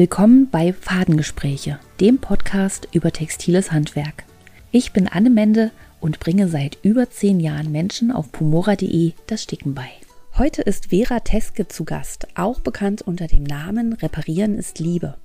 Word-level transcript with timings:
Willkommen 0.00 0.48
bei 0.48 0.72
Fadengespräche, 0.72 1.78
dem 2.00 2.16
Podcast 2.16 2.88
über 2.92 3.12
textiles 3.12 3.70
Handwerk. 3.70 4.24
Ich 4.70 4.94
bin 4.94 5.06
Anne 5.06 5.28
Mende 5.28 5.72
und 6.00 6.20
bringe 6.20 6.48
seit 6.48 6.78
über 6.82 7.10
zehn 7.10 7.38
Jahren 7.38 7.70
Menschen 7.70 8.10
auf 8.10 8.32
pumora.de 8.32 9.12
das 9.26 9.42
Sticken 9.42 9.74
bei. 9.74 9.90
Heute 10.38 10.62
ist 10.62 10.86
Vera 10.86 11.20
Teske 11.20 11.68
zu 11.68 11.84
Gast, 11.84 12.28
auch 12.34 12.60
bekannt 12.60 13.02
unter 13.02 13.26
dem 13.26 13.42
Namen 13.42 13.92
Reparieren 13.92 14.56
ist 14.56 14.78
Liebe. 14.78 15.18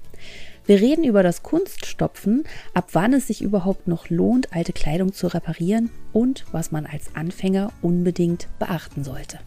Wir 0.65 0.81
reden 0.81 1.05
über 1.05 1.23
das 1.23 1.41
Kunststopfen, 1.41 2.43
ab 2.73 2.89
wann 2.91 3.13
es 3.13 3.27
sich 3.27 3.41
überhaupt 3.41 3.87
noch 3.87 4.09
lohnt, 4.09 4.51
alte 4.51 4.73
Kleidung 4.73 5.13
zu 5.13 5.27
reparieren 5.27 5.89
und 6.11 6.43
was 6.51 6.73
man 6.73 6.85
als 6.85 7.15
Anfänger 7.15 7.71
unbedingt 7.81 8.49
beachten 8.59 9.05
sollte. 9.05 9.39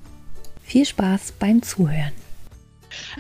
Viel 0.63 0.87
Spaß 0.87 1.35
beim 1.39 1.61
Zuhören. 1.61 2.13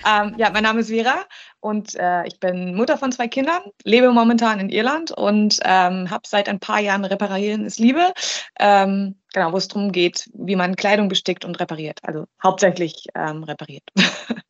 Ähm, 0.07 0.35
ja, 0.39 0.51
mein 0.51 0.63
Name 0.63 0.81
ist 0.81 0.91
Vera 0.91 1.25
und 1.61 1.95
äh, 1.95 2.27
ich 2.27 2.41
bin 2.41 2.75
Mutter 2.75 2.99
von 2.99 3.13
zwei 3.13 3.29
Kindern, 3.29 3.63
lebe 3.85 4.13
momentan 4.13 4.61
in 4.61 4.69
Irland 4.69 5.11
und 5.11 5.59
ähm, 5.65 6.11
habe 6.11 6.23
seit 6.27 6.49
ein 6.49 6.61
paar 6.61 6.81
Jahren 6.81 7.05
Reparieren 7.05 7.65
ist 7.65 7.79
Liebe, 7.79 8.13
ähm, 8.59 9.17
genau, 9.33 9.53
wo 9.53 9.57
es 9.57 9.69
darum 9.69 9.93
geht, 9.93 10.29
wie 10.35 10.57
man 10.57 10.77
Kleidung 10.77 11.09
bestickt 11.09 11.45
und 11.45 11.61
repariert. 11.61 12.01
Also 12.03 12.27
hauptsächlich 12.43 13.07
ähm, 13.15 13.45
repariert. 13.45 13.85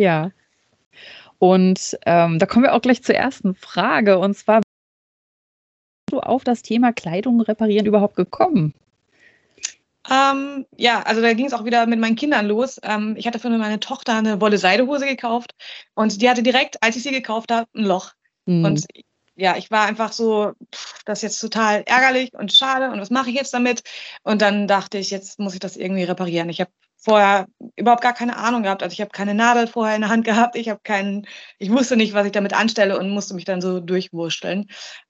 Ja. 0.00 0.30
Und 1.38 1.96
ähm, 2.06 2.38
da 2.38 2.46
kommen 2.46 2.64
wir 2.64 2.74
auch 2.74 2.80
gleich 2.80 3.02
zur 3.02 3.14
ersten 3.14 3.54
Frage 3.54 4.18
und 4.18 4.34
zwar, 4.34 4.58
wie 4.58 4.62
bist 6.06 6.12
du 6.12 6.20
auf 6.20 6.44
das 6.44 6.62
Thema 6.62 6.92
Kleidung 6.92 7.40
reparieren 7.40 7.86
überhaupt 7.86 8.16
gekommen? 8.16 8.74
Ähm, 10.10 10.66
ja, 10.76 11.02
also 11.02 11.22
da 11.22 11.32
ging 11.32 11.46
es 11.46 11.52
auch 11.52 11.64
wieder 11.64 11.86
mit 11.86 11.98
meinen 11.98 12.16
Kindern 12.16 12.46
los. 12.46 12.78
Ähm, 12.82 13.14
ich 13.16 13.26
hatte 13.26 13.38
für 13.38 13.48
meine 13.50 13.80
Tochter 13.80 14.16
eine 14.16 14.40
Wolle-Seidehose 14.40 15.06
gekauft 15.06 15.52
und 15.94 16.20
die 16.20 16.28
hatte 16.28 16.42
direkt, 16.42 16.82
als 16.82 16.96
ich 16.96 17.02
sie 17.02 17.10
gekauft 17.10 17.50
habe, 17.50 17.66
ein 17.74 17.84
Loch. 17.84 18.12
Mhm. 18.46 18.64
Und 18.64 18.84
ja, 19.36 19.56
ich 19.56 19.70
war 19.70 19.86
einfach 19.86 20.12
so, 20.12 20.52
pff, 20.74 21.02
das 21.04 21.18
ist 21.18 21.22
jetzt 21.22 21.40
total 21.40 21.82
ärgerlich 21.86 22.34
und 22.34 22.52
schade 22.52 22.90
und 22.90 23.00
was 23.00 23.10
mache 23.10 23.30
ich 23.30 23.36
jetzt 23.36 23.54
damit? 23.54 23.82
Und 24.22 24.42
dann 24.42 24.68
dachte 24.68 24.98
ich, 24.98 25.10
jetzt 25.10 25.38
muss 25.38 25.54
ich 25.54 25.60
das 25.60 25.76
irgendwie 25.76 26.04
reparieren. 26.04 26.50
Ich 26.50 26.60
habe 26.60 26.70
vorher 26.98 27.46
überhaupt 27.76 28.02
gar 28.02 28.14
keine 28.14 28.36
Ahnung 28.36 28.62
gehabt. 28.62 28.82
Also 28.82 28.94
ich 28.94 29.00
habe 29.00 29.10
keine 29.10 29.34
Nadel 29.34 29.66
vorher 29.66 29.94
in 29.94 30.02
der 30.02 30.10
Hand 30.10 30.24
gehabt. 30.24 30.56
Ich 30.56 30.68
habe 30.68 30.80
keinen, 30.82 31.26
ich 31.58 31.70
wusste 31.70 31.96
nicht, 31.96 32.14
was 32.14 32.26
ich 32.26 32.32
damit 32.32 32.54
anstelle 32.54 32.98
und 32.98 33.10
musste 33.10 33.34
mich 33.34 33.44
dann 33.44 33.60
so 33.60 33.80
durchwursteln. 33.80 34.66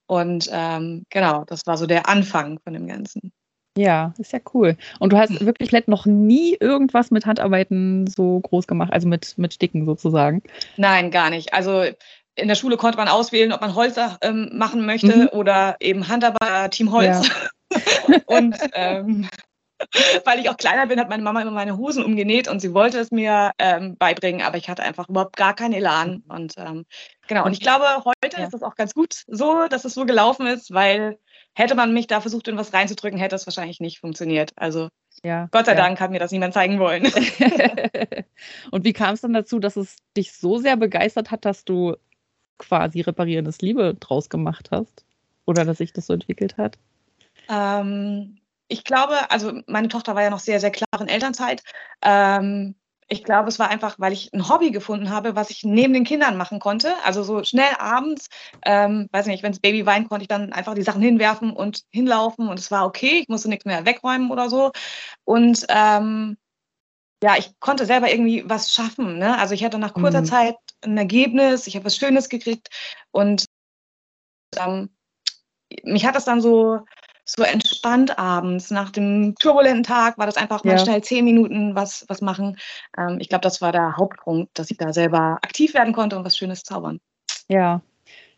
Und 0.06 0.48
ähm, 0.52 1.04
genau, 1.10 1.44
das 1.44 1.66
war 1.66 1.76
so 1.78 1.86
der 1.86 2.08
Anfang 2.08 2.58
von 2.64 2.72
dem 2.72 2.86
Ganzen. 2.88 3.32
Ja, 3.76 4.14
ist 4.18 4.32
ja 4.32 4.38
cool. 4.54 4.76
Und 5.00 5.12
du 5.12 5.18
hast 5.18 5.30
hm. 5.30 5.46
wirklich 5.46 5.72
noch 5.86 6.06
nie 6.06 6.56
irgendwas 6.60 7.10
mit 7.10 7.26
Handarbeiten 7.26 8.06
so 8.06 8.40
groß 8.40 8.66
gemacht, 8.66 8.92
also 8.92 9.08
mit, 9.08 9.36
mit 9.36 9.52
Sticken 9.52 9.84
sozusagen? 9.84 10.42
Nein, 10.76 11.10
gar 11.10 11.30
nicht. 11.30 11.52
Also 11.52 11.84
in 12.36 12.48
der 12.48 12.54
Schule 12.54 12.76
konnte 12.76 12.98
man 12.98 13.08
auswählen, 13.08 13.52
ob 13.52 13.60
man 13.60 13.74
Holz 13.74 13.96
ähm, 14.22 14.50
machen 14.52 14.86
möchte 14.86 15.16
mhm. 15.16 15.28
oder 15.32 15.76
eben 15.80 16.08
Handarbeit, 16.08 16.72
Team 16.72 16.92
Holz. 16.92 17.28
Ja. 17.28 18.18
und 18.26 18.56
ähm, 18.74 19.28
weil 20.24 20.40
ich 20.40 20.48
auch 20.48 20.56
kleiner 20.56 20.86
bin, 20.86 21.00
hat 21.00 21.08
meine 21.08 21.22
Mama 21.22 21.42
immer 21.42 21.50
meine 21.50 21.76
Hosen 21.76 22.04
umgenäht 22.04 22.48
und 22.48 22.60
sie 22.60 22.74
wollte 22.74 22.98
es 22.98 23.10
mir 23.10 23.52
ähm, 23.58 23.96
beibringen, 23.96 24.42
aber 24.42 24.56
ich 24.56 24.68
hatte 24.68 24.82
einfach 24.82 25.08
überhaupt 25.08 25.36
gar 25.36 25.54
keinen 25.54 25.74
Elan. 25.74 26.22
Und 26.28 26.54
ähm, 26.58 26.86
genau, 27.26 27.44
und 27.44 27.52
ich 27.52 27.60
glaube, 27.60 27.86
heute 28.04 28.38
ja. 28.38 28.46
ist 28.46 28.54
es 28.54 28.62
auch 28.62 28.74
ganz 28.74 28.94
gut 28.94 29.24
so, 29.26 29.66
dass 29.68 29.84
es 29.84 29.94
so 29.94 30.06
gelaufen 30.06 30.46
ist, 30.46 30.72
weil 30.72 31.18
hätte 31.54 31.74
man 31.74 31.92
mich 31.92 32.06
da 32.06 32.20
versucht, 32.20 32.48
in 32.48 32.56
was 32.56 32.72
reinzudrücken, 32.72 33.18
hätte 33.18 33.36
es 33.36 33.46
wahrscheinlich 33.46 33.80
nicht 33.80 34.00
funktioniert. 34.00 34.52
Also 34.56 34.88
ja, 35.22 35.48
Gott 35.52 35.66
sei 35.66 35.72
ja. 35.72 35.78
Dank 35.78 36.00
hat 36.00 36.10
mir 36.10 36.18
das 36.18 36.32
niemand 36.32 36.54
zeigen 36.54 36.78
wollen. 36.78 37.04
und 38.70 38.84
wie 38.84 38.92
kam 38.92 39.14
es 39.14 39.20
dann 39.20 39.32
dazu, 39.32 39.58
dass 39.58 39.76
es 39.76 39.96
dich 40.16 40.32
so 40.32 40.58
sehr 40.58 40.76
begeistert 40.76 41.30
hat, 41.30 41.44
dass 41.44 41.64
du 41.64 41.96
quasi 42.58 43.00
reparierendes 43.00 43.60
Liebe 43.60 43.94
draus 43.98 44.28
gemacht 44.28 44.70
hast? 44.70 45.04
Oder 45.46 45.64
dass 45.64 45.78
sich 45.78 45.92
das 45.92 46.06
so 46.06 46.12
entwickelt 46.12 46.56
hat? 46.56 46.78
Ähm, 47.48 48.38
ich 48.68 48.84
glaube, 48.84 49.30
also 49.30 49.60
meine 49.66 49.88
Tochter 49.88 50.14
war 50.14 50.22
ja 50.22 50.30
noch 50.30 50.38
sehr, 50.38 50.60
sehr 50.60 50.70
klar 50.70 51.00
in 51.00 51.08
Elternzeit. 51.08 51.62
Ähm, 52.02 52.74
ich 53.08 53.24
glaube, 53.24 53.48
es 53.48 53.58
war 53.58 53.68
einfach, 53.68 53.96
weil 53.98 54.12
ich 54.12 54.32
ein 54.32 54.48
Hobby 54.48 54.70
gefunden 54.70 55.10
habe, 55.10 55.36
was 55.36 55.50
ich 55.50 55.64
neben 55.64 55.92
den 55.92 56.04
Kindern 56.04 56.36
machen 56.36 56.58
konnte. 56.58 56.94
Also 57.04 57.22
so 57.22 57.44
schnell 57.44 57.74
abends, 57.78 58.28
ähm, 58.64 59.08
weiß 59.12 59.26
nicht, 59.26 59.42
wenn 59.42 59.52
das 59.52 59.60
Baby 59.60 59.86
weint, 59.86 60.08
konnte 60.08 60.22
ich 60.22 60.28
dann 60.28 60.52
einfach 60.52 60.74
die 60.74 60.82
Sachen 60.82 61.02
hinwerfen 61.02 61.52
und 61.52 61.82
hinlaufen 61.90 62.48
und 62.48 62.58
es 62.58 62.70
war 62.70 62.86
okay. 62.86 63.20
Ich 63.20 63.28
musste 63.28 63.48
nichts 63.48 63.64
mehr 63.64 63.84
wegräumen 63.86 64.30
oder 64.30 64.48
so. 64.48 64.72
Und 65.24 65.66
ähm, 65.68 66.36
ja, 67.22 67.36
ich 67.38 67.58
konnte 67.60 67.86
selber 67.86 68.10
irgendwie 68.10 68.48
was 68.48 68.72
schaffen. 68.72 69.18
Ne? 69.18 69.38
Also 69.38 69.54
ich 69.54 69.64
hatte 69.64 69.78
nach 69.78 69.94
kurzer 69.94 70.20
mhm. 70.20 70.26
Zeit 70.26 70.56
ein 70.82 70.98
Ergebnis, 70.98 71.66
ich 71.66 71.76
habe 71.76 71.86
was 71.86 71.96
Schönes 71.96 72.28
gekriegt 72.28 72.68
und 73.10 73.46
ähm, 74.58 74.90
mich 75.84 76.06
hat 76.06 76.14
das 76.14 76.24
dann 76.24 76.40
so 76.40 76.80
so 77.24 77.42
entspannt 77.42 78.18
abends. 78.18 78.70
Nach 78.70 78.90
dem 78.90 79.34
turbulenten 79.36 79.82
Tag 79.82 80.18
war 80.18 80.26
das 80.26 80.36
einfach 80.36 80.62
mal 80.64 80.78
schnell 80.78 81.02
zehn 81.02 81.24
Minuten 81.24 81.74
was, 81.74 82.04
was 82.08 82.20
machen. 82.20 82.58
Ähm, 82.98 83.18
ich 83.20 83.28
glaube, 83.28 83.42
das 83.42 83.60
war 83.60 83.72
der 83.72 83.96
Hauptgrund, 83.96 84.50
dass 84.54 84.70
ich 84.70 84.76
da 84.76 84.92
selber 84.92 85.38
aktiv 85.42 85.74
werden 85.74 85.94
konnte 85.94 86.16
und 86.16 86.24
was 86.24 86.36
Schönes 86.36 86.62
zaubern. 86.62 87.00
Ja, 87.48 87.82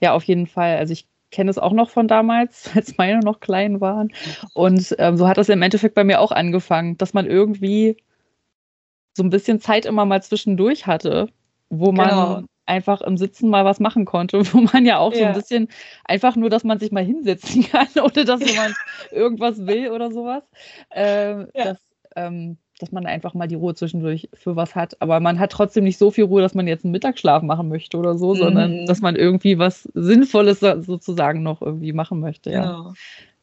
ja, 0.01 0.13
auf 0.13 0.25
jeden 0.25 0.47
Fall. 0.47 0.77
Also 0.77 0.93
ich 0.93 1.07
kenne 1.33 1.51
es 1.51 1.59
auch 1.59 1.73
noch 1.73 1.91
von 1.91 2.07
damals, 2.07 2.71
als 2.75 2.97
meine 2.97 3.21
noch 3.21 3.41
klein 3.41 3.81
waren. 3.81 4.13
Und 4.55 4.95
ähm, 4.99 5.17
so 5.17 5.27
hat 5.27 5.37
das 5.37 5.49
im 5.49 5.63
Endeffekt 5.63 5.95
bei 5.95 6.05
mir 6.05 6.21
auch 6.21 6.33
angefangen, 6.33 6.97
dass 6.97 7.13
man 7.13 7.27
irgendwie 7.27 7.97
so 9.17 9.23
ein 9.23 9.31
bisschen 9.31 9.61
Zeit 9.61 9.87
immer 9.87 10.05
mal 10.05 10.23
zwischendurch 10.23 10.87
hatte, 10.87 11.29
wo 11.71 11.91
man 11.91 12.09
genau 12.09 12.43
einfach 12.67 13.01
im 13.01 13.17
Sitzen 13.17 13.49
mal 13.49 13.65
was 13.65 13.81
machen 13.81 14.05
konnte, 14.05 14.41
wo 14.53 14.61
man 14.61 14.85
ja 14.85 14.99
auch 14.99 15.13
ja. 15.13 15.19
so 15.19 15.25
ein 15.25 15.35
bisschen 15.35 15.69
einfach 16.05 16.37
nur, 16.37 16.51
dass 16.51 16.65
man 16.65 16.79
sich 16.79 16.93
mal 16.93 17.05
hinsetzen 17.05 17.63
kann, 17.71 17.89
ohne 17.97 18.25
dass 18.25 18.41
jemand 18.41 18.75
irgendwas 19.11 19.67
will 19.67 19.91
oder 19.91 20.11
sowas. 20.13 20.43
Ähm, 20.93 21.49
ja. 21.55 21.65
dass, 21.65 21.79
ähm, 22.17 22.59
dass 22.79 22.93
man 22.93 23.07
einfach 23.07 23.33
mal 23.33 23.49
die 23.49 23.55
Ruhe 23.55 23.75
zwischendurch 23.75 24.29
für 24.35 24.55
was 24.55 24.75
hat. 24.75 25.01
Aber 25.01 25.21
man 25.21 25.39
hat 25.39 25.53
trotzdem 25.53 25.85
nicht 25.85 25.97
so 25.97 26.11
viel 26.11 26.25
Ruhe, 26.25 26.43
dass 26.43 26.55
man 26.55 26.67
jetzt 26.67 26.85
einen 26.85 26.93
Mittagsschlaf 26.93 27.43
machen 27.43 27.69
möchte 27.69 27.97
oder 27.97 28.19
so, 28.19 28.35
mhm. 28.35 28.39
sondern 28.39 28.87
dass 28.87 29.01
man 29.01 29.17
irgendwie 29.17 29.59
was 29.59 29.85
Sinnvolles 29.95 30.61
sozusagen 30.61 31.43
noch 31.43 31.63
irgendwie 31.63 31.93
machen 31.93 32.21
möchte. 32.21 32.51
Ja. 32.51 32.63
Genau. 32.63 32.93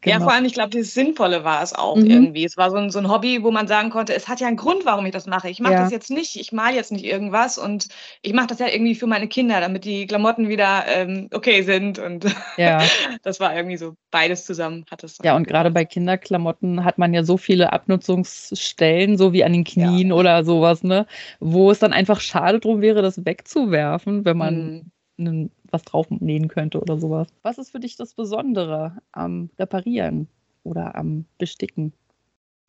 Genau. 0.03 0.17
Ja, 0.17 0.21
vor 0.21 0.33
allem, 0.33 0.45
ich 0.45 0.53
glaube, 0.53 0.77
das 0.77 0.93
Sinnvolle 0.93 1.43
war 1.43 1.63
es 1.63 1.73
auch 1.73 1.95
mhm. 1.95 2.09
irgendwie. 2.09 2.43
Es 2.43 2.57
war 2.57 2.71
so 2.71 2.77
ein, 2.77 2.89
so 2.89 2.99
ein 2.99 3.09
Hobby, 3.09 3.41
wo 3.43 3.51
man 3.51 3.67
sagen 3.67 3.89
konnte, 3.89 4.13
es 4.13 4.27
hat 4.27 4.41
ja 4.41 4.47
einen 4.47 4.57
Grund, 4.57 4.85
warum 4.85 5.05
ich 5.05 5.13
das 5.13 5.27
mache. 5.27 5.49
Ich 5.49 5.59
mache 5.59 5.73
ja. 5.73 5.83
das 5.83 5.91
jetzt 5.91 6.11
nicht, 6.11 6.35
ich 6.35 6.51
male 6.51 6.75
jetzt 6.75 6.91
nicht 6.91 7.05
irgendwas 7.05 7.57
und 7.57 7.87
ich 8.21 8.33
mache 8.33 8.47
das 8.47 8.59
ja 8.59 8.67
irgendwie 8.67 8.95
für 8.95 9.07
meine 9.07 9.27
Kinder, 9.27 9.61
damit 9.61 9.85
die 9.85 10.05
Klamotten 10.05 10.49
wieder 10.49 10.83
ähm, 10.87 11.29
okay 11.33 11.61
sind. 11.61 11.99
Und 11.99 12.25
ja. 12.57 12.81
das 13.23 13.39
war 13.39 13.55
irgendwie 13.55 13.77
so 13.77 13.95
beides 14.11 14.45
zusammen 14.45 14.85
hat 14.91 15.03
es. 15.03 15.17
Ja, 15.23 15.35
und 15.35 15.47
gerade 15.47 15.71
bei 15.71 15.85
Kinderklamotten 15.85 16.83
hat 16.83 16.97
man 16.97 17.13
ja 17.13 17.23
so 17.23 17.37
viele 17.37 17.71
Abnutzungsstellen, 17.71 19.17
so 19.17 19.31
wie 19.31 19.43
an 19.43 19.53
den 19.53 19.63
Knien 19.63 20.09
ja. 20.09 20.15
oder 20.15 20.43
sowas, 20.43 20.83
ne, 20.83 21.07
wo 21.39 21.71
es 21.71 21.79
dann 21.79 21.93
einfach 21.93 22.19
schade 22.19 22.59
drum 22.59 22.81
wäre, 22.81 23.01
das 23.01 23.25
wegzuwerfen, 23.25 24.25
wenn 24.25 24.37
man 24.37 24.55
mhm. 24.55 24.91
einen 25.17 25.51
was 25.73 25.83
drauf 25.83 26.07
nähen 26.09 26.47
könnte 26.47 26.79
oder 26.79 26.99
sowas. 26.99 27.27
Was 27.41 27.57
ist 27.57 27.71
für 27.71 27.79
dich 27.79 27.95
das 27.95 28.13
Besondere 28.13 28.97
am 29.11 29.49
Reparieren 29.57 30.27
oder 30.63 30.95
am 30.95 31.25
Besticken? 31.37 31.93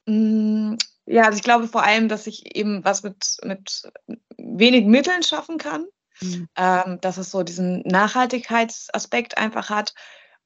Mm, 0.07 0.75
ja, 1.07 1.25
also 1.25 1.37
ich 1.37 1.45
glaube 1.45 1.69
vor 1.69 1.85
allem, 1.85 2.09
dass 2.09 2.27
ich 2.27 2.57
eben 2.57 2.85
was 2.85 3.03
mit, 3.03 3.37
mit 3.45 3.83
wenig 4.37 4.87
Mitteln 4.87 5.23
schaffen 5.23 5.59
kann. 5.59 5.87
Mhm. 6.21 6.49
Ähm, 6.57 7.01
dass 7.01 7.19
es 7.19 7.33
so 7.33 7.43
diesen 7.43 7.81
Nachhaltigkeitsaspekt 7.81 9.37
einfach 9.37 9.69
hat 9.69 9.95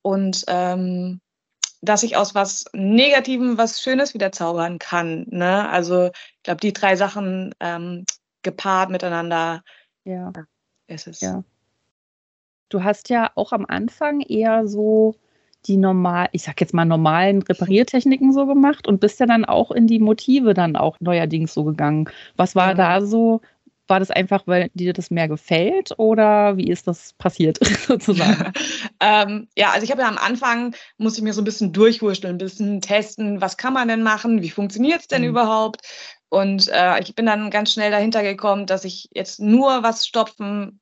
und 0.01 0.45
ähm, 0.49 1.21
dass 1.83 2.03
ich 2.03 2.17
aus 2.17 2.35
was 2.35 2.65
Negativem 2.73 3.59
was 3.59 3.83
Schönes 3.83 4.15
wieder 4.15 4.33
zaubern 4.33 4.79
kann. 4.79 5.27
Ne? 5.29 5.69
Also 5.69 6.07
ich 6.07 6.43
glaube, 6.43 6.61
die 6.61 6.73
drei 6.73 6.97
Sachen 6.97 7.55
ähm, 7.61 8.05
gepaart 8.43 8.91
miteinander 8.91 9.63
ja. 10.05 10.33
ist 10.87 11.07
es. 11.07 11.21
Ja. 11.21 11.45
Du 12.69 12.85
hast 12.85 13.09
ja 13.09 13.31
auch 13.35 13.53
am 13.53 13.65
Anfang 13.67 14.21
eher 14.21 14.67
so 14.67 15.15
die 15.67 15.77
normal, 15.77 16.29
ich 16.33 16.43
sag 16.43 16.61
jetzt 16.61 16.75
mal 16.75 16.85
normalen 16.85 17.43
Repariertechniken 17.43 18.33
so 18.33 18.47
gemacht 18.47 18.87
und 18.87 19.01
bist 19.01 19.21
ja 19.21 19.27
dann 19.27 19.45
auch 19.45 19.71
in 19.71 19.87
die 19.87 19.99
Motive 19.99 20.55
dann 20.55 20.77
auch 20.77 20.97
neuerdings 21.01 21.55
so 21.55 21.65
gegangen. 21.65 22.09
Was 22.37 22.55
war 22.55 22.69
ja. 22.69 22.75
da 22.75 23.01
so? 23.01 23.41
War 23.87 24.01
das 24.01 24.11
einfach, 24.11 24.43
weil 24.47 24.69
dir 24.75 24.93
das 24.93 25.11
mehr 25.11 25.29
gefällt 25.29 25.99
oder 25.99 26.59
wie 26.59 26.69
ist 26.69 26.87
das 26.87 27.15
passiert 27.15 27.59
sozusagen? 27.87 28.53
ähm, 29.01 29.49
ja, 29.57 29.71
also 29.71 29.85
ich 29.85 29.91
habe 29.91 30.03
ja 30.03 30.09
am 30.09 30.19
Anfang, 30.19 30.75
muss 30.99 31.17
ich 31.17 31.25
mir 31.25 31.33
so 31.33 31.41
ein 31.41 31.47
bisschen 31.47 31.73
durchwurschteln, 31.73 32.35
ein 32.35 32.39
bisschen 32.39 32.81
testen, 32.83 33.41
was 33.41 33.57
kann 33.57 33.73
man 33.73 33.89
denn 33.89 34.03
machen, 34.03 34.43
wie 34.43 34.51
funktioniert 34.51 35.01
es 35.01 35.09
denn 35.09 35.23
mhm. 35.23 35.29
überhaupt? 35.29 35.81
Und 36.29 36.69
äh, 36.69 37.01
ich 37.01 37.15
bin 37.15 37.25
dann 37.25 37.51
ganz 37.51 37.73
schnell 37.73 37.91
dahinter 37.91 38.23
gekommen, 38.23 38.67
dass 38.67 38.85
ich 38.85 39.09
jetzt 39.15 39.41
nur 39.41 39.83
was 39.83 40.07
stopfen 40.07 40.81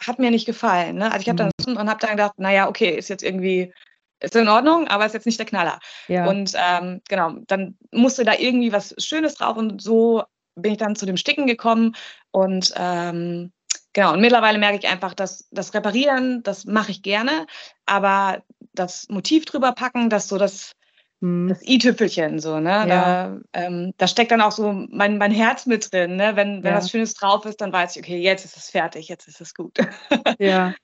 hat 0.00 0.18
mir 0.18 0.30
nicht 0.30 0.46
gefallen. 0.46 0.96
Ne? 0.96 1.06
Also 1.06 1.20
ich 1.22 1.28
habe 1.28 1.36
dann 1.36 1.50
mhm. 1.66 1.76
und 1.76 1.88
habe 1.88 2.00
dann 2.00 2.10
gedacht, 2.10 2.38
naja, 2.38 2.68
okay, 2.68 2.96
ist 2.96 3.08
jetzt 3.08 3.22
irgendwie, 3.22 3.72
ist 4.20 4.36
in 4.36 4.48
Ordnung, 4.48 4.88
aber 4.88 5.06
ist 5.06 5.14
jetzt 5.14 5.26
nicht 5.26 5.38
der 5.38 5.46
Knaller. 5.46 5.78
Ja. 6.08 6.26
Und 6.26 6.52
ähm, 6.56 7.00
genau, 7.08 7.34
dann 7.46 7.76
musste 7.92 8.24
da 8.24 8.34
irgendwie 8.34 8.72
was 8.72 8.94
Schönes 8.98 9.34
drauf 9.34 9.56
und 9.56 9.82
so 9.82 10.22
bin 10.54 10.72
ich 10.72 10.78
dann 10.78 10.96
zu 10.96 11.06
dem 11.06 11.16
Sticken 11.16 11.46
gekommen 11.46 11.94
und 12.30 12.72
ähm, 12.76 13.52
genau, 13.92 14.12
und 14.12 14.20
mittlerweile 14.20 14.58
merke 14.58 14.78
ich 14.78 14.88
einfach, 14.88 15.14
dass 15.14 15.48
das 15.50 15.74
Reparieren, 15.74 16.42
das 16.42 16.64
mache 16.64 16.90
ich 16.90 17.02
gerne, 17.02 17.46
aber 17.86 18.42
das 18.72 19.08
Motiv 19.08 19.44
drüber 19.44 19.72
packen, 19.72 20.10
das 20.10 20.28
so 20.28 20.38
das. 20.38 20.72
Das 21.20 21.62
i-Tüpfelchen, 21.66 22.38
so, 22.38 22.60
ne? 22.60 22.70
Ja. 22.70 22.84
Da, 22.86 23.40
ähm, 23.52 23.92
da 23.98 24.06
steckt 24.06 24.30
dann 24.30 24.40
auch 24.40 24.52
so 24.52 24.72
mein, 24.90 25.18
mein 25.18 25.32
Herz 25.32 25.66
mit 25.66 25.92
drin, 25.92 26.16
ne? 26.16 26.36
Wenn, 26.36 26.62
wenn 26.62 26.72
ja. 26.72 26.78
was 26.78 26.90
Schönes 26.90 27.14
drauf 27.14 27.44
ist, 27.44 27.60
dann 27.60 27.72
weiß 27.72 27.96
ich, 27.96 28.02
okay, 28.02 28.18
jetzt 28.18 28.44
ist 28.44 28.56
es 28.56 28.70
fertig, 28.70 29.08
jetzt 29.08 29.26
ist 29.26 29.40
es 29.40 29.54
gut. 29.54 29.78
Ja. 30.38 30.74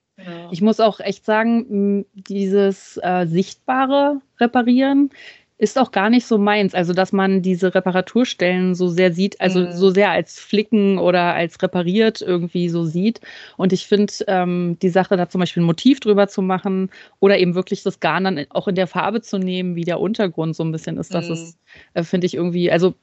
Ich 0.53 0.63
muss 0.63 0.79
auch 0.79 1.01
echt 1.01 1.25
sagen, 1.25 2.07
dieses 2.13 3.01
äh, 3.03 3.27
sichtbare 3.27 4.21
Reparieren 4.39 5.11
ist 5.57 5.79
auch 5.79 5.93
gar 5.93 6.11
nicht 6.11 6.27
so 6.27 6.37
meins. 6.37 6.75
Also, 6.75 6.93
dass 6.93 7.13
man 7.13 7.41
diese 7.41 7.75
Reparaturstellen 7.75 8.75
so 8.75 8.89
sehr 8.89 9.13
sieht, 9.13 9.41
also 9.41 9.61
mhm. 9.61 9.73
so 9.73 9.91
sehr 9.91 10.11
als 10.11 10.41
Flicken 10.41 10.99
oder 10.99 11.35
als 11.35 11.63
repariert 11.63 12.21
irgendwie 12.21 12.69
so 12.69 12.85
sieht. 12.85 13.21
Und 13.57 13.73
ich 13.73 13.87
finde, 13.87 14.13
ähm, 14.27 14.77
die 14.83 14.89
Sache, 14.89 15.17
da 15.17 15.29
zum 15.29 15.39
Beispiel 15.39 15.63
ein 15.63 15.67
Motiv 15.67 16.01
drüber 16.01 16.27
zu 16.27 16.43
machen 16.43 16.91
oder 17.21 17.39
eben 17.39 17.55
wirklich 17.55 17.85
das 17.85 18.01
Garn 18.01 18.25
dann 18.25 18.47
auch 18.51 18.67
in 18.67 18.75
der 18.75 18.89
Farbe 18.89 19.21
zu 19.21 19.39
nehmen, 19.39 19.77
wie 19.77 19.85
der 19.85 20.01
Untergrund 20.01 20.57
so 20.57 20.65
ein 20.65 20.73
bisschen 20.73 20.99
ist, 20.99 21.15
das 21.15 21.29
mhm. 21.29 21.35
ist, 21.35 21.59
äh, 21.95 22.03
finde 22.03 22.27
ich 22.27 22.35
irgendwie, 22.35 22.73
also 22.73 22.95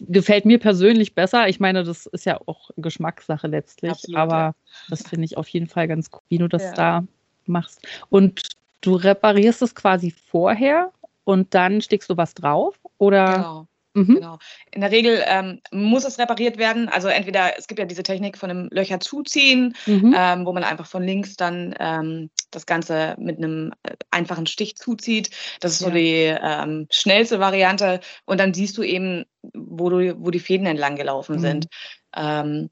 gefällt 0.00 0.46
mir 0.46 0.58
persönlich 0.58 1.14
besser. 1.14 1.48
Ich 1.48 1.60
meine, 1.60 1.84
das 1.84 2.06
ist 2.06 2.26
ja 2.26 2.40
auch 2.46 2.70
Geschmackssache 2.78 3.46
letztlich, 3.46 3.92
Absolut, 3.92 4.18
aber 4.18 4.34
ja. 4.34 4.54
das 4.88 5.06
finde 5.06 5.26
ich 5.26 5.36
auf 5.36 5.48
jeden 5.48 5.68
Fall 5.68 5.86
ganz 5.86 6.10
cool, 6.12 6.20
wie 6.28 6.38
du 6.38 6.48
das 6.48 6.62
ja. 6.62 6.72
da 6.72 7.04
machst. 7.46 7.86
Und 8.08 8.42
du 8.80 8.96
reparierst 8.96 9.62
es 9.62 9.74
quasi 9.74 10.10
vorher 10.10 10.90
und 11.30 11.54
dann 11.54 11.80
stickst 11.80 12.10
du 12.10 12.16
was 12.16 12.34
drauf? 12.34 12.76
Oder? 12.98 13.36
Genau. 13.36 13.66
Mhm. 13.94 14.14
Genau. 14.16 14.38
In 14.70 14.82
der 14.82 14.90
Regel 14.90 15.22
ähm, 15.26 15.60
muss 15.72 16.04
es 16.04 16.18
repariert 16.18 16.58
werden. 16.58 16.88
Also 16.88 17.08
entweder, 17.08 17.58
es 17.58 17.66
gibt 17.66 17.80
ja 17.80 17.86
diese 17.86 18.02
Technik 18.02 18.38
von 18.38 18.50
einem 18.50 18.68
Löcher 18.70 19.00
zuziehen, 19.00 19.74
mhm. 19.86 20.14
ähm, 20.16 20.46
wo 20.46 20.52
man 20.52 20.62
einfach 20.62 20.86
von 20.86 21.02
links 21.02 21.36
dann 21.36 21.74
ähm, 21.80 22.30
das 22.50 22.66
Ganze 22.66 23.16
mit 23.18 23.38
einem 23.38 23.72
äh, 23.82 23.94
einfachen 24.10 24.46
Stich 24.46 24.76
zuzieht. 24.76 25.30
Das 25.60 25.72
ist 25.72 25.80
ja. 25.80 25.88
so 25.88 25.92
die 25.92 26.36
ähm, 26.40 26.86
schnellste 26.90 27.40
Variante. 27.40 28.00
Und 28.26 28.38
dann 28.38 28.54
siehst 28.54 28.78
du 28.78 28.82
eben, 28.82 29.24
wo, 29.54 29.90
du, 29.90 30.16
wo 30.20 30.30
die 30.30 30.40
Fäden 30.40 30.66
entlang 30.66 30.94
gelaufen 30.96 31.36
mhm. 31.36 31.40
sind. 31.40 31.66
Ähm, 32.14 32.70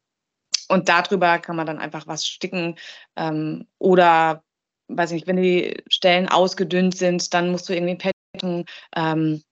und 0.69 0.89
darüber 0.89 1.39
kann 1.39 1.57
man 1.57 1.67
dann 1.67 1.79
einfach 1.79 2.07
was 2.07 2.27
sticken. 2.27 2.77
Ähm, 3.17 3.67
oder, 3.79 4.45
weiß 4.89 5.11
ich 5.11 5.17
nicht, 5.17 5.27
wenn 5.27 5.37
die 5.37 5.83
Stellen 5.89 6.29
ausgedünnt 6.29 6.97
sind, 6.97 7.35
dann 7.35 7.51
musst 7.51 7.69
du 7.69 7.73
irgendwie 7.73 7.95
ein 7.95 7.99
ähm, 8.43 9.43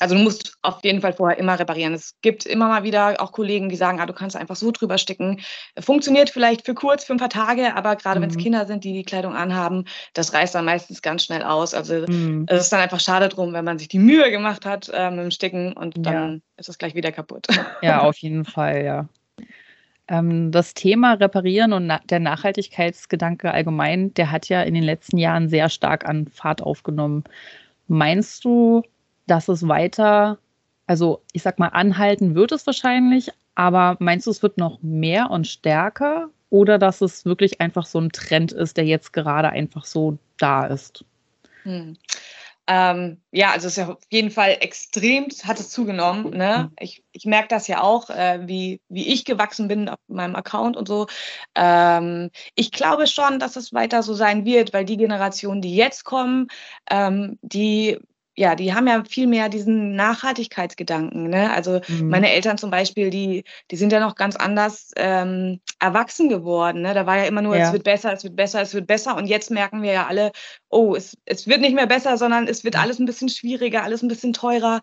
also 0.00 0.14
du 0.14 0.22
musst 0.22 0.56
auf 0.62 0.82
jeden 0.82 1.02
Fall 1.02 1.12
vorher 1.12 1.38
immer 1.38 1.58
reparieren. 1.58 1.92
Es 1.92 2.16
gibt 2.22 2.46
immer 2.46 2.68
mal 2.68 2.82
wieder 2.82 3.20
auch 3.20 3.32
Kollegen, 3.32 3.68
die 3.68 3.76
sagen, 3.76 4.00
ah, 4.00 4.06
du 4.06 4.14
kannst 4.14 4.34
einfach 4.34 4.56
so 4.56 4.70
drüber 4.72 4.96
sticken. 4.96 5.40
Funktioniert 5.78 6.30
vielleicht 6.30 6.64
für 6.64 6.74
kurz, 6.74 7.04
für 7.04 7.12
ein 7.12 7.18
paar 7.18 7.28
Tage, 7.28 7.76
aber 7.76 7.96
gerade 7.96 8.18
mhm. 8.18 8.24
wenn 8.24 8.30
es 8.30 8.38
Kinder 8.38 8.66
sind, 8.66 8.82
die 8.82 8.94
die 8.94 9.04
Kleidung 9.04 9.34
anhaben, 9.34 9.84
das 10.14 10.32
reißt 10.32 10.54
dann 10.54 10.64
meistens 10.64 11.02
ganz 11.02 11.24
schnell 11.24 11.42
aus. 11.42 11.74
Also 11.74 12.06
mhm. 12.08 12.46
es 12.48 12.62
ist 12.62 12.72
dann 12.72 12.80
einfach 12.80 13.00
schade 13.00 13.28
drum, 13.28 13.52
wenn 13.52 13.64
man 13.64 13.78
sich 13.78 13.88
die 13.88 13.98
Mühe 13.98 14.30
gemacht 14.30 14.64
hat 14.64 14.90
äh, 14.92 15.10
mit 15.10 15.20
dem 15.20 15.30
Sticken 15.30 15.74
und 15.74 15.94
dann 15.98 16.32
ja. 16.32 16.38
ist 16.56 16.70
es 16.70 16.78
gleich 16.78 16.94
wieder 16.94 17.12
kaputt. 17.12 17.46
Ja, 17.82 18.00
auf 18.08 18.16
jeden 18.18 18.46
Fall, 18.46 18.82
ja. 18.82 19.08
Ähm, 20.08 20.50
das 20.50 20.72
Thema 20.72 21.12
Reparieren 21.12 21.74
und 21.74 21.92
der 22.08 22.20
Nachhaltigkeitsgedanke 22.20 23.52
allgemein, 23.52 24.14
der 24.14 24.30
hat 24.30 24.48
ja 24.48 24.62
in 24.62 24.72
den 24.72 24.82
letzten 24.82 25.18
Jahren 25.18 25.48
sehr 25.50 25.68
stark 25.68 26.08
an 26.08 26.26
Fahrt 26.26 26.62
aufgenommen. 26.62 27.24
Meinst 27.92 28.44
du, 28.44 28.82
dass 29.26 29.48
es 29.48 29.66
weiter, 29.66 30.38
also 30.86 31.22
ich 31.32 31.42
sag 31.42 31.58
mal, 31.58 31.70
anhalten 31.70 32.36
wird 32.36 32.52
es 32.52 32.64
wahrscheinlich, 32.64 33.30
aber 33.56 33.96
meinst 33.98 34.28
du, 34.28 34.30
es 34.30 34.44
wird 34.44 34.58
noch 34.58 34.80
mehr 34.80 35.28
und 35.32 35.48
stärker 35.48 36.30
oder 36.50 36.78
dass 36.78 37.00
es 37.00 37.24
wirklich 37.24 37.60
einfach 37.60 37.84
so 37.86 37.98
ein 37.98 38.10
Trend 38.10 38.52
ist, 38.52 38.76
der 38.76 38.84
jetzt 38.84 39.12
gerade 39.12 39.50
einfach 39.50 39.84
so 39.84 40.18
da 40.38 40.66
ist? 40.66 41.04
Hm. 41.64 41.96
Ähm, 42.66 43.20
ja, 43.32 43.50
also 43.50 43.66
es 43.66 43.72
ist 43.72 43.76
ja 43.78 43.88
auf 43.92 43.98
jeden 44.10 44.30
Fall 44.30 44.58
extrem, 44.60 45.28
hat 45.44 45.58
es 45.58 45.70
zugenommen. 45.70 46.30
Ne? 46.30 46.68
Mhm. 46.70 46.76
Ich, 46.78 47.04
ich 47.12 47.24
merke 47.24 47.48
das 47.48 47.66
ja 47.66 47.82
auch, 47.82 48.10
äh, 48.10 48.46
wie, 48.46 48.80
wie 48.88 49.08
ich 49.08 49.24
gewachsen 49.24 49.66
bin 49.66 49.88
auf 49.88 49.98
meinem 50.08 50.36
Account 50.36 50.76
und 50.76 50.86
so. 50.86 51.06
Ähm, 51.54 52.30
ich 52.54 52.70
glaube 52.70 53.06
schon, 53.06 53.38
dass 53.38 53.56
es 53.56 53.72
weiter 53.72 54.02
so 54.02 54.14
sein 54.14 54.44
wird, 54.44 54.72
weil 54.72 54.84
die 54.84 54.96
Generationen, 54.96 55.62
die 55.62 55.74
jetzt 55.74 56.04
kommen, 56.04 56.46
ähm, 56.90 57.38
die 57.42 57.98
ja, 58.40 58.54
die 58.54 58.72
haben 58.72 58.86
ja 58.86 59.04
viel 59.04 59.26
mehr 59.26 59.50
diesen 59.50 59.94
Nachhaltigkeitsgedanken. 59.94 61.28
Ne? 61.28 61.52
Also 61.52 61.82
mhm. 61.88 62.08
meine 62.08 62.32
Eltern 62.32 62.56
zum 62.56 62.70
Beispiel, 62.70 63.10
die, 63.10 63.44
die 63.70 63.76
sind 63.76 63.92
ja 63.92 64.00
noch 64.00 64.14
ganz 64.14 64.34
anders 64.34 64.92
ähm, 64.96 65.60
erwachsen 65.78 66.30
geworden. 66.30 66.80
Ne? 66.80 66.94
Da 66.94 67.04
war 67.04 67.18
ja 67.18 67.24
immer 67.24 67.42
nur, 67.42 67.54
ja. 67.54 67.66
es 67.66 67.72
wird 67.74 67.84
besser, 67.84 68.14
es 68.14 68.24
wird 68.24 68.36
besser, 68.36 68.62
es 68.62 68.72
wird 68.72 68.86
besser. 68.86 69.14
Und 69.14 69.26
jetzt 69.26 69.50
merken 69.50 69.82
wir 69.82 69.92
ja 69.92 70.06
alle, 70.06 70.32
oh, 70.70 70.94
es, 70.94 71.18
es 71.26 71.48
wird 71.48 71.60
nicht 71.60 71.74
mehr 71.74 71.86
besser, 71.86 72.16
sondern 72.16 72.48
es 72.48 72.64
wird 72.64 72.76
alles 72.76 72.98
ein 72.98 73.04
bisschen 73.04 73.28
schwieriger, 73.28 73.82
alles 73.82 74.00
ein 74.00 74.08
bisschen 74.08 74.32
teurer. 74.32 74.80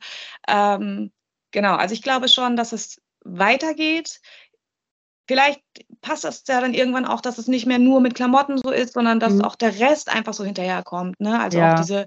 Ähm, 0.47 1.11
genau, 1.49 1.77
also 1.77 1.95
ich 1.95 2.03
glaube 2.03 2.29
schon, 2.29 2.57
dass 2.57 2.73
es 2.73 3.01
weitergeht. 3.25 4.19
Vielleicht 5.27 5.63
passt 6.01 6.25
das 6.25 6.43
ja 6.47 6.61
dann 6.61 6.75
irgendwann 6.75 7.07
auch, 7.07 7.21
dass 7.21 7.39
es 7.39 7.47
nicht 7.47 7.65
mehr 7.65 7.79
nur 7.79 8.01
mit 8.01 8.13
Klamotten 8.13 8.59
so 8.59 8.69
ist, 8.69 8.93
sondern 8.93 9.19
dass 9.19 9.33
mhm. 9.33 9.41
auch 9.41 9.55
der 9.55 9.79
Rest 9.79 10.13
einfach 10.13 10.35
so 10.35 10.45
hinterherkommt. 10.45 11.19
Ne? 11.19 11.39
Also 11.39 11.57
ja. 11.57 11.73
auch 11.73 11.79
diese 11.79 12.05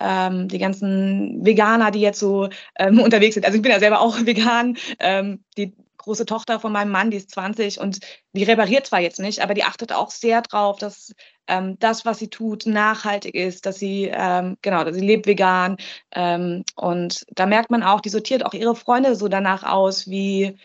ähm, 0.00 0.48
die 0.48 0.58
ganzen 0.58 1.44
Veganer, 1.44 1.90
die 1.90 2.00
jetzt 2.00 2.20
so 2.20 2.48
ähm, 2.78 3.00
unterwegs 3.00 3.34
sind. 3.34 3.44
Also 3.44 3.56
ich 3.56 3.62
bin 3.62 3.72
ja 3.72 3.78
selber 3.78 4.00
auch 4.00 4.18
vegan. 4.26 4.76
Ähm, 4.98 5.44
die 5.56 5.74
große 5.98 6.26
Tochter 6.26 6.60
von 6.60 6.72
meinem 6.72 6.90
Mann, 6.90 7.10
die 7.10 7.16
ist 7.16 7.30
20 7.32 7.80
und 7.80 8.00
die 8.32 8.44
repariert 8.44 8.86
zwar 8.86 9.00
jetzt 9.00 9.20
nicht, 9.20 9.40
aber 9.40 9.52
die 9.52 9.64
achtet 9.64 9.92
auch 9.92 10.10
sehr 10.10 10.40
drauf, 10.42 10.78
dass 10.78 11.12
ähm, 11.48 11.78
das, 11.80 12.04
was 12.04 12.18
sie 12.18 12.28
tut, 12.28 12.66
nachhaltig 12.66 13.34
ist, 13.34 13.66
dass 13.66 13.78
sie, 13.78 14.10
ähm, 14.12 14.56
genau, 14.62 14.84
dass 14.84 14.94
sie 14.94 15.06
lebt 15.06 15.26
vegan. 15.26 15.76
Ähm, 16.14 16.64
und 16.76 17.26
da 17.30 17.46
merkt 17.46 17.70
man 17.70 17.82
auch, 17.82 18.00
die 18.00 18.08
sortiert 18.08 18.46
auch 18.46 18.54
ihre 18.54 18.76
Freunde 18.76 19.16
so 19.16 19.28
danach 19.28 19.64
aus, 19.64 20.08
wie, 20.08 20.56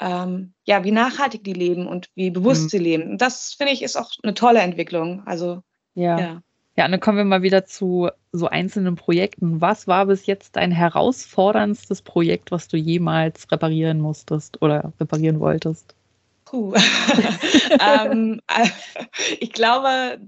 ja, 0.00 0.82
wie 0.82 0.90
nachhaltig 0.90 1.44
die 1.44 1.52
leben 1.52 1.86
und 1.86 2.08
wie 2.16 2.32
bewusst 2.32 2.64
mhm. 2.64 2.68
sie 2.70 2.78
leben. 2.78 3.10
Und 3.12 3.22
das 3.22 3.54
finde 3.54 3.72
ich 3.72 3.82
ist 3.82 3.94
auch 3.94 4.10
eine 4.24 4.34
tolle 4.34 4.58
Entwicklung. 4.58 5.22
Also, 5.26 5.62
ja. 5.94 6.18
ja. 6.18 6.42
Ja, 6.76 6.86
und 6.86 6.92
dann 6.92 7.00
kommen 7.00 7.18
wir 7.18 7.24
mal 7.24 7.42
wieder 7.42 7.66
zu 7.66 8.08
so 8.32 8.48
einzelnen 8.48 8.96
Projekten. 8.96 9.60
Was 9.60 9.86
war 9.86 10.06
bis 10.06 10.26
jetzt 10.26 10.56
dein 10.56 10.72
herausforderndstes 10.72 12.00
Projekt, 12.00 12.50
was 12.50 12.68
du 12.68 12.78
jemals 12.78 13.50
reparieren 13.52 14.00
musstest 14.00 14.60
oder 14.62 14.92
reparieren 14.98 15.38
wolltest? 15.38 15.94
Puh. 16.46 16.74
ähm, 17.80 18.40
ich 19.38 19.52
glaube, 19.52 20.18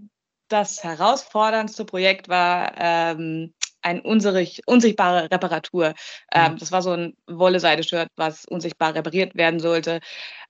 das 0.48 0.84
herausforderndste 0.84 1.86
Projekt 1.86 2.28
war 2.28 2.72
ähm, 2.76 3.54
eine 3.80 4.02
unsichtbare 4.02 5.30
Reparatur. 5.30 5.94
Ähm, 6.32 6.52
mhm. 6.52 6.58
Das 6.58 6.72
war 6.72 6.82
so 6.82 6.92
ein 6.92 7.14
Wolle-Seide-Shirt, 7.26 8.08
was 8.16 8.44
unsichtbar 8.46 8.94
repariert 8.94 9.34
werden 9.34 9.60
sollte. 9.60 10.00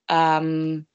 Ähm, 0.08 0.86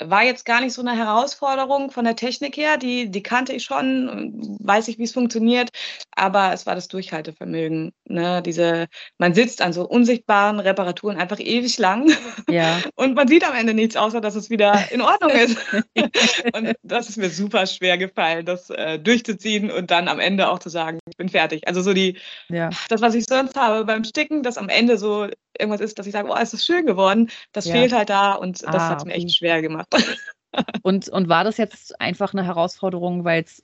war 0.00 0.24
jetzt 0.24 0.44
gar 0.44 0.60
nicht 0.60 0.72
so 0.72 0.82
eine 0.82 0.96
Herausforderung 0.96 1.90
von 1.90 2.04
der 2.04 2.16
Technik 2.16 2.56
her. 2.56 2.76
Die, 2.76 3.10
die 3.10 3.22
kannte 3.22 3.52
ich 3.52 3.64
schon, 3.64 4.56
weiß 4.60 4.88
ich, 4.88 4.98
wie 4.98 5.04
es 5.04 5.12
funktioniert, 5.12 5.70
aber 6.14 6.52
es 6.52 6.66
war 6.66 6.74
das 6.74 6.88
Durchhaltevermögen. 6.88 7.92
Ne? 8.04 8.42
Diese, 8.42 8.88
man 9.18 9.34
sitzt 9.34 9.62
an 9.62 9.72
so 9.72 9.86
unsichtbaren 9.86 10.60
Reparaturen 10.60 11.18
einfach 11.18 11.38
ewig 11.38 11.78
lang 11.78 12.10
ja. 12.48 12.80
und 12.96 13.14
man 13.14 13.28
sieht 13.28 13.46
am 13.46 13.54
Ende 13.54 13.74
nichts, 13.74 13.96
außer 13.96 14.20
dass 14.20 14.34
es 14.34 14.50
wieder 14.50 14.90
in 14.90 15.00
Ordnung 15.00 15.30
ist. 15.30 15.58
und 16.54 16.74
das 16.82 17.08
ist 17.08 17.16
mir 17.16 17.30
super 17.30 17.66
schwer 17.66 17.98
gefallen, 17.98 18.44
das 18.44 18.70
äh, 18.70 18.98
durchzuziehen 18.98 19.70
und 19.70 19.90
dann 19.90 20.08
am 20.08 20.20
Ende 20.20 20.48
auch 20.48 20.58
zu 20.58 20.68
sagen, 20.68 20.98
ich 21.08 21.16
bin 21.16 21.28
fertig. 21.28 21.66
Also 21.68 21.82
so 21.82 21.92
die, 21.92 22.18
ja. 22.48 22.70
das, 22.88 23.00
was 23.00 23.14
ich 23.14 23.24
sonst 23.24 23.56
habe 23.56 23.84
beim 23.84 24.04
Sticken, 24.04 24.42
das 24.42 24.58
am 24.58 24.68
Ende 24.68 24.98
so 24.98 25.28
irgendwas 25.62 25.80
ist, 25.80 25.98
dass 25.98 26.06
ich 26.06 26.12
sage, 26.12 26.28
oh, 26.30 26.36
es 26.38 26.52
ist 26.52 26.66
schön 26.66 26.84
geworden, 26.86 27.30
das 27.52 27.64
ja. 27.64 27.72
fehlt 27.72 27.92
halt 27.92 28.10
da 28.10 28.34
und 28.34 28.62
das 28.62 28.74
ah, 28.74 28.88
hat 28.90 28.98
es 28.98 29.04
mir 29.04 29.14
echt 29.14 29.34
schwer 29.34 29.62
gemacht. 29.62 29.88
und, 30.82 31.08
und 31.08 31.28
war 31.28 31.44
das 31.44 31.56
jetzt 31.56 32.00
einfach 32.00 32.34
eine 32.34 32.44
Herausforderung, 32.44 33.24
weil 33.24 33.42
es 33.42 33.62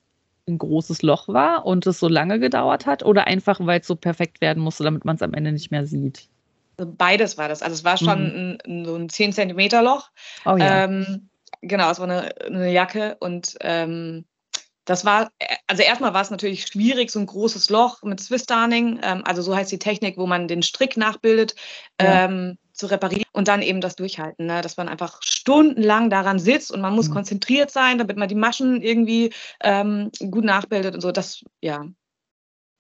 ein 0.49 0.59
großes 0.59 1.03
Loch 1.03 1.29
war 1.29 1.67
und 1.67 1.87
es 1.87 2.01
so 2.01 2.09
lange 2.09 2.41
gedauert 2.41 2.87
hat 2.87 3.05
oder 3.05 3.27
einfach, 3.27 3.61
weil 3.61 3.81
es 3.81 3.87
so 3.87 3.97
perfekt 3.97 4.41
werden 4.41 4.63
musste, 4.63 4.85
damit 4.85 5.05
man 5.05 5.17
es 5.17 5.23
am 5.23 5.35
Ende 5.35 5.53
nicht 5.53 5.71
mehr 5.71 5.87
sieht? 5.87 6.29
Beides 6.77 7.37
war 7.37 7.49
das. 7.49 7.63
Also 7.63 7.75
es 7.75 7.85
war 7.85 7.99
schon 7.99 8.53
mhm. 8.53 8.59
ein, 8.67 8.85
so 8.85 8.95
ein 8.95 9.09
10 9.09 9.33
Zentimeter 9.33 9.83
Loch. 9.83 10.11
Oh, 10.47 10.57
ja. 10.57 10.85
ähm, 10.85 11.29
genau, 11.61 11.91
es 11.91 11.99
war 11.99 12.09
eine, 12.09 12.31
eine 12.41 12.73
Jacke 12.73 13.17
und 13.21 13.57
ähm, 13.61 14.25
das 14.89 15.05
war, 15.05 15.31
also 15.67 15.83
erstmal 15.83 16.15
war 16.15 16.23
es 16.23 16.31
natürlich 16.31 16.67
schwierig, 16.67 17.11
so 17.11 17.19
ein 17.19 17.27
großes 17.27 17.69
Loch 17.69 18.03
mit 18.05 18.21
Swiss 18.21 18.47
Darning, 18.47 18.99
ähm, 19.03 19.23
also 19.27 19.43
so 19.43 19.55
heißt 19.55 19.71
die 19.71 19.79
Technik, 19.79 20.17
wo 20.17 20.27
man 20.27 20.49
den 20.49 20.63
Strick 20.63 20.97
nachbildet, 20.97 21.55
ja. 22.01 22.25
ähm, 22.25 22.57
zu 22.73 22.87
reparieren 22.87 23.29
und 23.33 23.49
dann 23.49 23.61
eben 23.61 23.83
das 23.83 23.97
Durchhalten, 23.97 24.47
ne? 24.47 24.63
dass 24.63 24.79
man 24.79 24.89
einfach 24.89 25.19
stundenlang 25.23 26.09
daran 26.09 26.39
sitzt 26.39 26.73
und 26.73 26.81
man 26.81 26.95
muss 26.95 27.11
mhm. 27.11 27.15
konzentriert 27.15 27.71
sein, 27.71 27.99
damit 27.99 28.17
man 28.17 28.31
die 28.31 28.35
Maschen 28.35 28.81
irgendwie 28.81 29.31
ähm, 29.63 30.11
gut 30.31 30.45
nachbildet 30.45 30.95
und 30.95 31.03
so. 31.03 31.13
Das, 31.13 31.45
ja, 31.61 31.85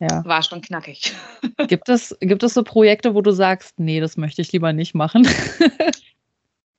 ja. 0.00 0.24
War 0.24 0.42
schon 0.42 0.62
knackig. 0.62 1.12
Gibt 1.68 1.88
es, 1.88 2.16
gibt 2.20 2.42
es 2.44 2.54
so 2.54 2.62
Projekte, 2.62 3.14
wo 3.14 3.20
du 3.20 3.32
sagst, 3.32 3.80
nee, 3.80 4.00
das 4.00 4.16
möchte 4.16 4.40
ich 4.40 4.52
lieber 4.52 4.72
nicht 4.72 4.94
machen? 4.94 5.28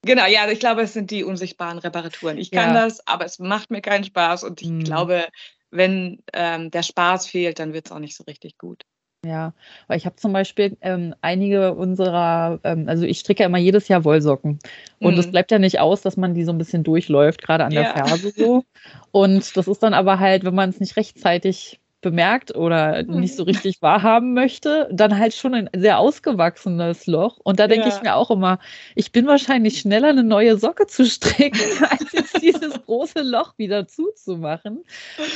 Genau, 0.06 0.26
ja, 0.26 0.50
ich 0.50 0.60
glaube, 0.60 0.82
es 0.82 0.94
sind 0.94 1.12
die 1.12 1.24
unsichtbaren 1.24 1.78
Reparaturen. 1.80 2.38
Ich 2.38 2.52
kann 2.52 2.74
ja. 2.74 2.86
das, 2.86 3.06
aber 3.06 3.26
es 3.26 3.40
macht 3.40 3.70
mir 3.70 3.82
keinen 3.82 4.06
Spaß 4.06 4.44
und 4.44 4.62
ich 4.62 4.70
hm. 4.70 4.84
glaube, 4.84 5.28
wenn 5.72 6.24
ähm, 6.34 6.72
der 6.72 6.84
Spaß 6.84 7.28
fehlt, 7.28 7.60
dann 7.60 7.74
wird 7.74 7.88
es 7.88 7.92
auch 7.92 8.00
nicht 8.00 8.16
so 8.16 8.24
richtig 8.24 8.58
gut. 8.58 8.84
Ja, 9.26 9.54
weil 9.88 9.98
ich 9.98 10.06
habe 10.06 10.16
zum 10.16 10.32
Beispiel 10.32 10.78
ähm, 10.80 11.14
einige 11.20 11.74
unserer, 11.74 12.60
ähm, 12.64 12.88
also 12.88 13.04
ich 13.04 13.20
stricke 13.20 13.44
ja 13.44 13.48
immer 13.48 13.58
jedes 13.58 13.90
Jahr 13.90 14.06
Wollsocken. 14.06 14.60
Und 15.00 15.18
es 15.18 15.28
mhm. 15.28 15.32
bleibt 15.32 15.52
ja 15.52 15.60
nicht 15.60 15.82
aus, 15.82 16.02
dass 16.02 16.16
man 16.16 16.34
die 16.34 16.46
so 16.46 16.54
ein 16.54 16.58
bisschen 16.58 16.86
durchläuft, 16.86 17.42
gerade 17.42 17.66
an 17.66 17.72
der 17.72 17.84
ja. 17.84 17.94
Ferse 17.94 18.32
so. 18.32 18.64
Und 19.12 19.58
das 19.58 19.68
ist 19.68 19.84
dann 19.84 19.94
aber 19.94 20.20
halt, 20.20 20.46
wenn 20.46 20.56
man 20.56 20.70
es 20.70 20.80
nicht 20.80 20.96
rechtzeitig 20.96 21.82
bemerkt 22.02 22.56
oder 22.56 23.04
nicht 23.04 23.36
so 23.36 23.44
richtig 23.44 23.82
wahrhaben 23.82 24.34
möchte, 24.34 24.90
dann 24.92 25.18
halt 25.18 25.34
schon 25.34 25.54
ein 25.54 25.70
sehr 25.76 26.00
ausgewachsenes 26.00 27.08
Loch. 27.08 27.40
Und 27.44 27.60
da 27.60 27.68
denke 27.68 27.90
ja. 27.90 27.96
ich 27.96 28.02
mir 28.02 28.16
auch 28.16 28.32
immer, 28.32 28.60
ich 28.96 29.12
bin 29.12 29.28
wahrscheinlich 29.28 29.80
schneller, 29.80 30.10
eine 30.10 30.24
neue 30.24 30.58
Socke 30.58 30.88
zu 30.88 31.06
stricken, 31.06 31.60
als 31.90 32.12
jetzt 32.14 32.42
dieses 32.42 32.82
große 32.86 33.22
Loch 33.22 33.58
wieder 33.58 33.88
zuzumachen. 33.88 34.84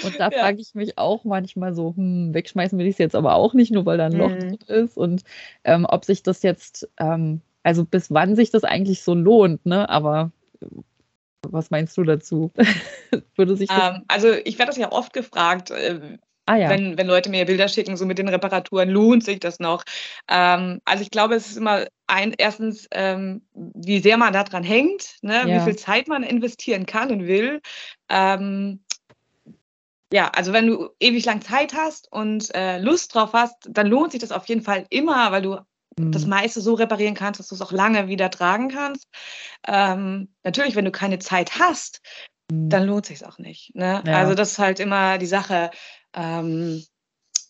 Und 0.03 0.20
da 0.20 0.29
ja. 0.29 0.39
frage 0.39 0.62
ich 0.62 0.74
mich 0.74 0.98
auch 0.98 1.25
manchmal 1.25 1.74
so, 1.74 1.93
hm, 1.96 2.34
wegschmeißen 2.34 2.79
will 2.79 2.88
ich 2.88 2.93
es 2.93 3.00
jetzt 3.00 3.15
aber 3.15 3.36
auch 3.36 3.53
nicht, 3.53 3.72
nur 3.72 3.86
weil 3.86 3.98
da 3.98 4.05
ein 4.05 4.13
Loch 4.13 4.29
mhm. 4.29 4.39
drin 4.39 4.60
ist. 4.67 4.98
Und 4.98 5.24
ähm, 5.65 5.86
ob 5.88 6.05
sich 6.05 6.24
das 6.24 6.43
jetzt, 6.43 6.88
ähm, 6.98 7.41
also 7.63 7.84
bis 7.84 8.10
wann 8.12 8.36
sich 8.36 8.51
das 8.51 8.63
eigentlich 8.63 9.01
so 9.01 9.13
lohnt, 9.13 9.65
ne? 9.65 9.89
Aber 9.89 10.32
was 11.50 11.72
meinst 11.72 11.98
du 11.98 12.03
dazu? 12.03 12.51
Würde 13.36 13.58
sich 13.58 13.70
ähm, 13.70 14.03
also 14.08 14.32
ich 14.32 14.58
werde 14.60 14.70
das 14.70 14.77
ja 14.77 14.91
oft 14.91 15.12
gefragt, 15.12 15.72
äh, 15.72 16.17
Ah, 16.45 16.55
ja. 16.55 16.69
wenn, 16.69 16.97
wenn 16.97 17.07
Leute 17.07 17.29
mir 17.29 17.45
Bilder 17.45 17.69
schicken, 17.69 17.95
so 17.95 18.05
mit 18.05 18.17
den 18.17 18.27
Reparaturen, 18.27 18.89
lohnt 18.89 19.23
sich 19.23 19.39
das 19.39 19.59
noch? 19.59 19.83
Ähm, 20.27 20.81
also 20.83 21.01
ich 21.01 21.09
glaube, 21.09 21.35
es 21.35 21.47
ist 21.47 21.57
immer 21.57 21.85
ein, 22.07 22.33
erstens, 22.38 22.88
ähm, 22.91 23.43
wie 23.53 24.00
sehr 24.00 24.17
man 24.17 24.33
daran 24.33 24.63
hängt, 24.63 25.17
ne? 25.21 25.47
Ja. 25.47 25.47
wie 25.47 25.63
viel 25.63 25.75
Zeit 25.77 26.07
man 26.07 26.23
investieren 26.23 26.85
kann 26.85 27.12
und 27.12 27.27
will. 27.27 27.62
Ähm, 28.09 28.81
ja, 30.13 30.29
also 30.29 30.53
wenn 30.53 30.67
du 30.67 30.89
ewig 31.00 31.25
lang 31.25 31.41
Zeit 31.41 31.73
hast 31.73 32.12
und 32.12 32.53
äh, 32.53 32.77
Lust 32.77 33.15
drauf 33.15 33.31
hast, 33.33 33.55
dann 33.67 33.88
lohnt 33.88 34.12
sich 34.12 34.21
das 34.21 34.31
auf 34.31 34.45
jeden 34.45 34.62
Fall 34.62 34.85
immer, 34.89 35.31
weil 35.31 35.41
du 35.41 35.57
mhm. 35.97 36.12
das 36.12 36.27
meiste 36.27 36.62
so 36.62 36.75
reparieren 36.75 37.15
kannst, 37.15 37.39
dass 37.39 37.47
du 37.47 37.55
es 37.55 37.62
auch 37.62 37.71
lange 37.71 38.07
wieder 38.07 38.29
tragen 38.29 38.69
kannst. 38.69 39.07
Ähm, 39.65 40.27
natürlich, 40.43 40.75
wenn 40.75 40.85
du 40.85 40.91
keine 40.91 41.17
Zeit 41.17 41.57
hast, 41.57 42.01
mhm. 42.51 42.69
dann 42.69 42.83
lohnt 42.85 43.07
sich 43.07 43.25
auch 43.25 43.39
nicht. 43.39 43.73
Ne? 43.75 44.03
Ja. 44.05 44.17
Also 44.19 44.35
das 44.35 44.51
ist 44.51 44.59
halt 44.59 44.79
immer 44.79 45.17
die 45.17 45.25
Sache. 45.25 45.71
Ähm, 46.15 46.84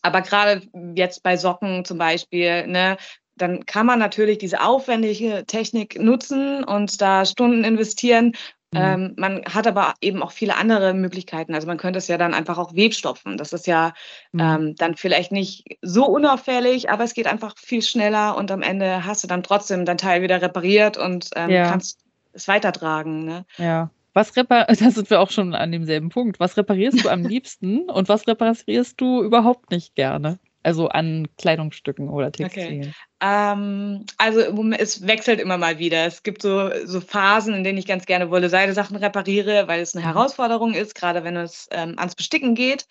aber 0.01 0.21
gerade 0.21 0.61
jetzt 0.95 1.23
bei 1.23 1.37
Socken 1.37 1.85
zum 1.85 1.97
Beispiel, 1.97 2.67
ne, 2.67 2.97
dann 3.35 3.65
kann 3.65 3.85
man 3.85 3.99
natürlich 3.99 4.37
diese 4.37 4.61
aufwendige 4.61 5.45
Technik 5.47 5.99
nutzen 5.99 6.63
und 6.63 7.01
da 7.01 7.25
Stunden 7.25 7.63
investieren. 7.63 8.33
Mhm. 8.73 8.79
Ähm, 8.79 9.13
man 9.17 9.43
hat 9.45 9.67
aber 9.67 9.93
eben 10.01 10.21
auch 10.21 10.31
viele 10.31 10.55
andere 10.55 10.93
Möglichkeiten. 10.93 11.55
Also 11.55 11.67
man 11.67 11.77
könnte 11.77 11.97
es 11.97 12.07
ja 12.07 12.17
dann 12.17 12.33
einfach 12.33 12.57
auch 12.57 12.75
webstopfen. 12.75 13.37
Das 13.37 13.53
ist 13.53 13.67
ja 13.67 13.93
mhm. 14.31 14.39
ähm, 14.39 14.75
dann 14.75 14.95
vielleicht 14.95 15.31
nicht 15.31 15.77
so 15.81 16.05
unauffällig, 16.05 16.89
aber 16.89 17.03
es 17.03 17.13
geht 17.13 17.27
einfach 17.27 17.55
viel 17.57 17.81
schneller 17.81 18.35
und 18.35 18.51
am 18.51 18.61
Ende 18.61 19.05
hast 19.05 19.23
du 19.23 19.27
dann 19.27 19.43
trotzdem 19.43 19.85
dein 19.85 19.97
Teil 19.97 20.21
wieder 20.21 20.41
repariert 20.41 20.97
und 20.97 21.29
ähm, 21.35 21.49
ja. 21.49 21.69
kannst 21.69 21.99
es 22.33 22.47
weitertragen. 22.47 23.25
Ne? 23.25 23.45
Ja. 23.57 23.89
Was 24.13 24.35
repar 24.35 24.65
da 24.67 24.91
sind 24.91 25.09
wir 25.09 25.19
auch 25.19 25.31
schon 25.31 25.53
an 25.53 25.71
demselben 25.71 26.09
Punkt. 26.09 26.39
Was 26.39 26.57
reparierst 26.57 27.03
du 27.03 27.09
am 27.09 27.23
liebsten 27.25 27.89
und 27.89 28.09
was 28.09 28.27
reparierst 28.27 28.99
du 28.99 29.23
überhaupt 29.23 29.71
nicht 29.71 29.95
gerne? 29.95 30.39
Also 30.65 30.87
an 30.87 31.27
Kleidungsstücken 31.37 32.07
oder 32.07 32.31
Textilien. 32.31 32.81
Okay. 32.81 32.93
Ähm, 33.19 34.05
also 34.17 34.39
es 34.71 35.05
wechselt 35.05 35.41
immer 35.41 35.57
mal 35.57 35.77
wieder. 35.77 36.05
Es 36.05 36.23
gibt 36.23 36.41
so, 36.41 36.69
so 36.85 37.01
Phasen, 37.01 37.53
in 37.53 37.65
denen 37.65 37.77
ich 37.77 37.85
ganz 37.85 38.05
gerne 38.05 38.29
Wolle-Seide-Sachen 38.31 38.95
repariere, 38.95 39.67
weil 39.67 39.81
es 39.81 39.93
eine 39.93 40.05
mhm. 40.05 40.13
Herausforderung 40.13 40.73
ist, 40.73 40.95
gerade 40.95 41.25
wenn 41.25 41.35
es 41.35 41.67
ähm, 41.71 41.95
ans 41.97 42.15
Besticken 42.15 42.55
geht. 42.55 42.87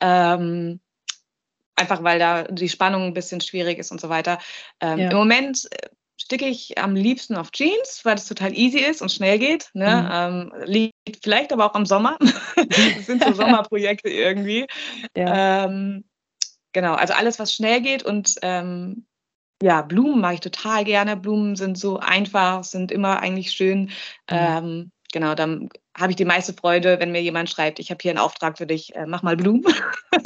Ähm, 0.00 0.80
einfach 1.76 2.02
weil 2.02 2.18
da 2.18 2.44
die 2.44 2.68
Spannung 2.68 3.04
ein 3.04 3.14
bisschen 3.14 3.40
schwierig 3.40 3.78
ist 3.78 3.92
und 3.92 4.00
so 4.00 4.08
weiter. 4.08 4.38
Ähm, 4.80 4.98
ja. 4.98 5.10
Im 5.10 5.16
Moment 5.16 5.68
äh, 5.70 5.88
sticke 6.22 6.46
ich 6.46 6.78
am 6.78 6.94
liebsten 6.94 7.36
auf 7.36 7.50
Jeans, 7.50 8.00
weil 8.04 8.14
es 8.14 8.26
total 8.26 8.56
easy 8.56 8.78
ist 8.78 9.02
und 9.02 9.10
schnell 9.10 9.38
geht. 9.38 9.70
Ne? 9.74 10.02
Mhm. 10.02 10.52
Ähm, 10.62 10.64
liegt 10.66 11.22
vielleicht 11.22 11.52
aber 11.52 11.66
auch 11.66 11.74
am 11.74 11.84
Sommer. 11.84 12.16
das 12.96 13.06
sind 13.06 13.24
so 13.24 13.32
Sommerprojekte 13.34 14.08
irgendwie. 14.08 14.66
Ja. 15.16 15.64
Ähm, 15.64 16.04
genau, 16.72 16.94
also 16.94 17.14
alles, 17.14 17.38
was 17.38 17.52
schnell 17.52 17.80
geht 17.80 18.04
und 18.04 18.36
ähm, 18.42 19.06
ja, 19.62 19.82
Blumen 19.82 20.20
mache 20.20 20.34
ich 20.34 20.40
total 20.40 20.84
gerne. 20.84 21.16
Blumen 21.16 21.56
sind 21.56 21.78
so 21.78 21.98
einfach, 21.98 22.64
sind 22.64 22.90
immer 22.92 23.20
eigentlich 23.20 23.52
schön. 23.52 23.82
Mhm. 23.82 23.90
Ähm, 24.28 24.92
genau, 25.12 25.34
dann 25.34 25.70
habe 25.96 26.12
ich 26.12 26.16
die 26.16 26.24
meiste 26.24 26.52
Freude, 26.52 27.00
wenn 27.00 27.12
mir 27.12 27.22
jemand 27.22 27.50
schreibt, 27.50 27.78
ich 27.78 27.90
habe 27.90 27.98
hier 28.00 28.12
einen 28.12 28.18
Auftrag 28.18 28.58
für 28.58 28.66
dich, 28.66 28.94
äh, 28.94 29.06
mach 29.06 29.22
mal 29.22 29.36
Blumen. 29.36 29.64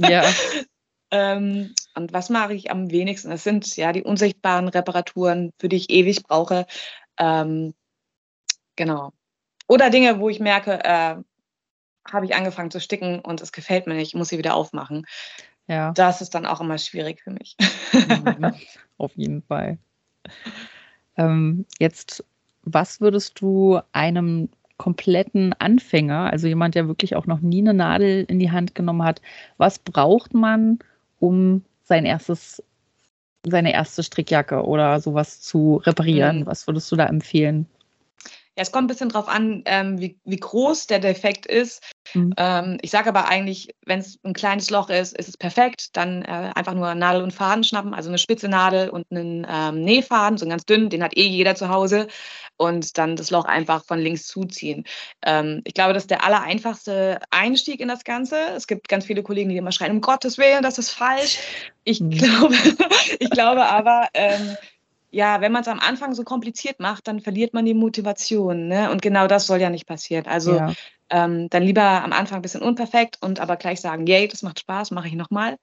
Ja. 0.00 0.24
Ähm, 1.10 1.74
und 1.94 2.12
was 2.12 2.30
mache 2.30 2.54
ich 2.54 2.70
am 2.70 2.90
wenigsten? 2.90 3.30
Das 3.30 3.44
sind 3.44 3.76
ja 3.76 3.92
die 3.92 4.02
unsichtbaren 4.02 4.68
Reparaturen, 4.68 5.52
für 5.58 5.68
die 5.68 5.76
ich 5.76 5.90
ewig 5.90 6.22
brauche. 6.24 6.66
Ähm, 7.18 7.74
genau. 8.74 9.12
Oder 9.68 9.90
Dinge, 9.90 10.18
wo 10.20 10.28
ich 10.28 10.40
merke, 10.40 10.84
äh, 10.84 11.16
habe 12.10 12.24
ich 12.24 12.34
angefangen 12.34 12.70
zu 12.70 12.80
sticken 12.80 13.20
und 13.20 13.40
es 13.40 13.52
gefällt 13.52 13.86
mir 13.86 13.94
nicht, 13.94 14.14
muss 14.14 14.28
sie 14.28 14.38
wieder 14.38 14.54
aufmachen. 14.54 15.06
Ja. 15.66 15.92
Das 15.92 16.20
ist 16.20 16.34
dann 16.34 16.46
auch 16.46 16.60
immer 16.60 16.78
schwierig 16.78 17.22
für 17.22 17.30
mich. 17.30 17.56
Mhm. 17.92 18.52
Auf 18.98 19.16
jeden 19.16 19.42
Fall. 19.42 19.78
Ähm, 21.16 21.66
jetzt, 21.78 22.24
was 22.62 23.00
würdest 23.00 23.40
du 23.40 23.80
einem 23.92 24.48
kompletten 24.76 25.54
Anfänger, 25.54 26.30
also 26.30 26.46
jemand, 26.46 26.74
der 26.74 26.86
wirklich 26.86 27.16
auch 27.16 27.26
noch 27.26 27.40
nie 27.40 27.60
eine 27.60 27.74
Nadel 27.74 28.24
in 28.28 28.38
die 28.38 28.50
Hand 28.50 28.74
genommen 28.74 29.02
hat, 29.02 29.22
was 29.56 29.78
braucht 29.78 30.34
man, 30.34 30.78
um 31.18 31.64
sein 31.82 32.04
erstes, 32.04 32.62
seine 33.44 33.72
erste 33.72 34.02
Strickjacke 34.02 34.64
oder 34.64 35.00
sowas 35.00 35.40
zu 35.40 35.76
reparieren? 35.84 36.40
Mhm. 36.40 36.46
Was 36.46 36.66
würdest 36.66 36.90
du 36.90 36.96
da 36.96 37.06
empfehlen? 37.06 37.66
Ja, 38.56 38.62
es 38.62 38.72
kommt 38.72 38.84
ein 38.84 38.88
bisschen 38.88 39.10
drauf 39.10 39.28
an, 39.28 39.62
ähm, 39.66 40.00
wie, 40.00 40.18
wie 40.24 40.36
groß 40.36 40.86
der 40.86 40.98
Defekt 40.98 41.44
ist. 41.44 41.82
Mhm. 42.14 42.32
Ähm, 42.38 42.78
ich 42.80 42.90
sage 42.90 43.10
aber 43.10 43.28
eigentlich, 43.28 43.74
wenn 43.84 44.00
es 44.00 44.18
ein 44.24 44.32
kleines 44.32 44.70
Loch 44.70 44.88
ist, 44.88 45.14
ist 45.16 45.28
es 45.28 45.36
perfekt. 45.36 45.94
Dann 45.94 46.22
äh, 46.22 46.52
einfach 46.54 46.72
nur 46.72 46.94
Nadel 46.94 47.22
und 47.22 47.34
Faden 47.34 47.64
schnappen, 47.64 47.92
also 47.92 48.08
eine 48.08 48.16
spitze 48.16 48.48
Nadel 48.48 48.88
und 48.88 49.06
einen 49.10 49.46
ähm, 49.48 49.84
Nähfaden, 49.84 50.38
so 50.38 50.44
einen 50.44 50.50
ganz 50.50 50.64
dünnen, 50.64 50.88
den 50.88 51.02
hat 51.02 51.16
eh 51.18 51.26
jeder 51.26 51.54
zu 51.54 51.68
Hause. 51.68 52.08
Und 52.56 52.96
dann 52.96 53.16
das 53.16 53.30
Loch 53.30 53.44
einfach 53.44 53.84
von 53.84 53.98
links 53.98 54.26
zuziehen. 54.26 54.84
Ähm, 55.20 55.60
ich 55.64 55.74
glaube, 55.74 55.92
das 55.92 56.04
ist 56.04 56.10
der 56.10 56.24
allereinfachste 56.24 57.20
Einstieg 57.30 57.80
in 57.80 57.88
das 57.88 58.04
Ganze. 58.04 58.38
Es 58.56 58.66
gibt 58.66 58.88
ganz 58.88 59.04
viele 59.04 59.22
Kollegen, 59.22 59.50
die 59.50 59.58
immer 59.58 59.72
schreien, 59.72 59.92
um 59.92 60.00
Gottes 60.00 60.38
Willen, 60.38 60.62
das 60.62 60.78
ist 60.78 60.90
falsch. 60.90 61.38
Ich 61.84 62.00
mhm. 62.00 62.10
glaube, 62.10 62.54
ich 63.18 63.28
glaube 63.28 63.66
aber, 63.66 64.08
ähm, 64.14 64.56
ja, 65.16 65.40
wenn 65.40 65.50
man 65.50 65.62
es 65.62 65.68
am 65.68 65.80
Anfang 65.80 66.12
so 66.12 66.24
kompliziert 66.24 66.78
macht, 66.78 67.08
dann 67.08 67.20
verliert 67.20 67.54
man 67.54 67.64
die 67.64 67.72
Motivation. 67.72 68.68
Ne? 68.68 68.90
Und 68.90 69.00
genau 69.00 69.26
das 69.26 69.46
soll 69.46 69.62
ja 69.62 69.70
nicht 69.70 69.86
passieren. 69.86 70.26
Also 70.26 70.56
ja. 70.56 70.74
ähm, 71.08 71.48
dann 71.48 71.62
lieber 71.62 71.82
am 71.82 72.12
Anfang 72.12 72.40
ein 72.40 72.42
bisschen 72.42 72.60
unperfekt 72.60 73.16
und 73.22 73.40
aber 73.40 73.56
gleich 73.56 73.80
sagen, 73.80 74.06
yay, 74.06 74.28
das 74.28 74.42
macht 74.42 74.60
Spaß, 74.60 74.90
mache 74.90 75.08
ich 75.08 75.14
nochmal. 75.14 75.56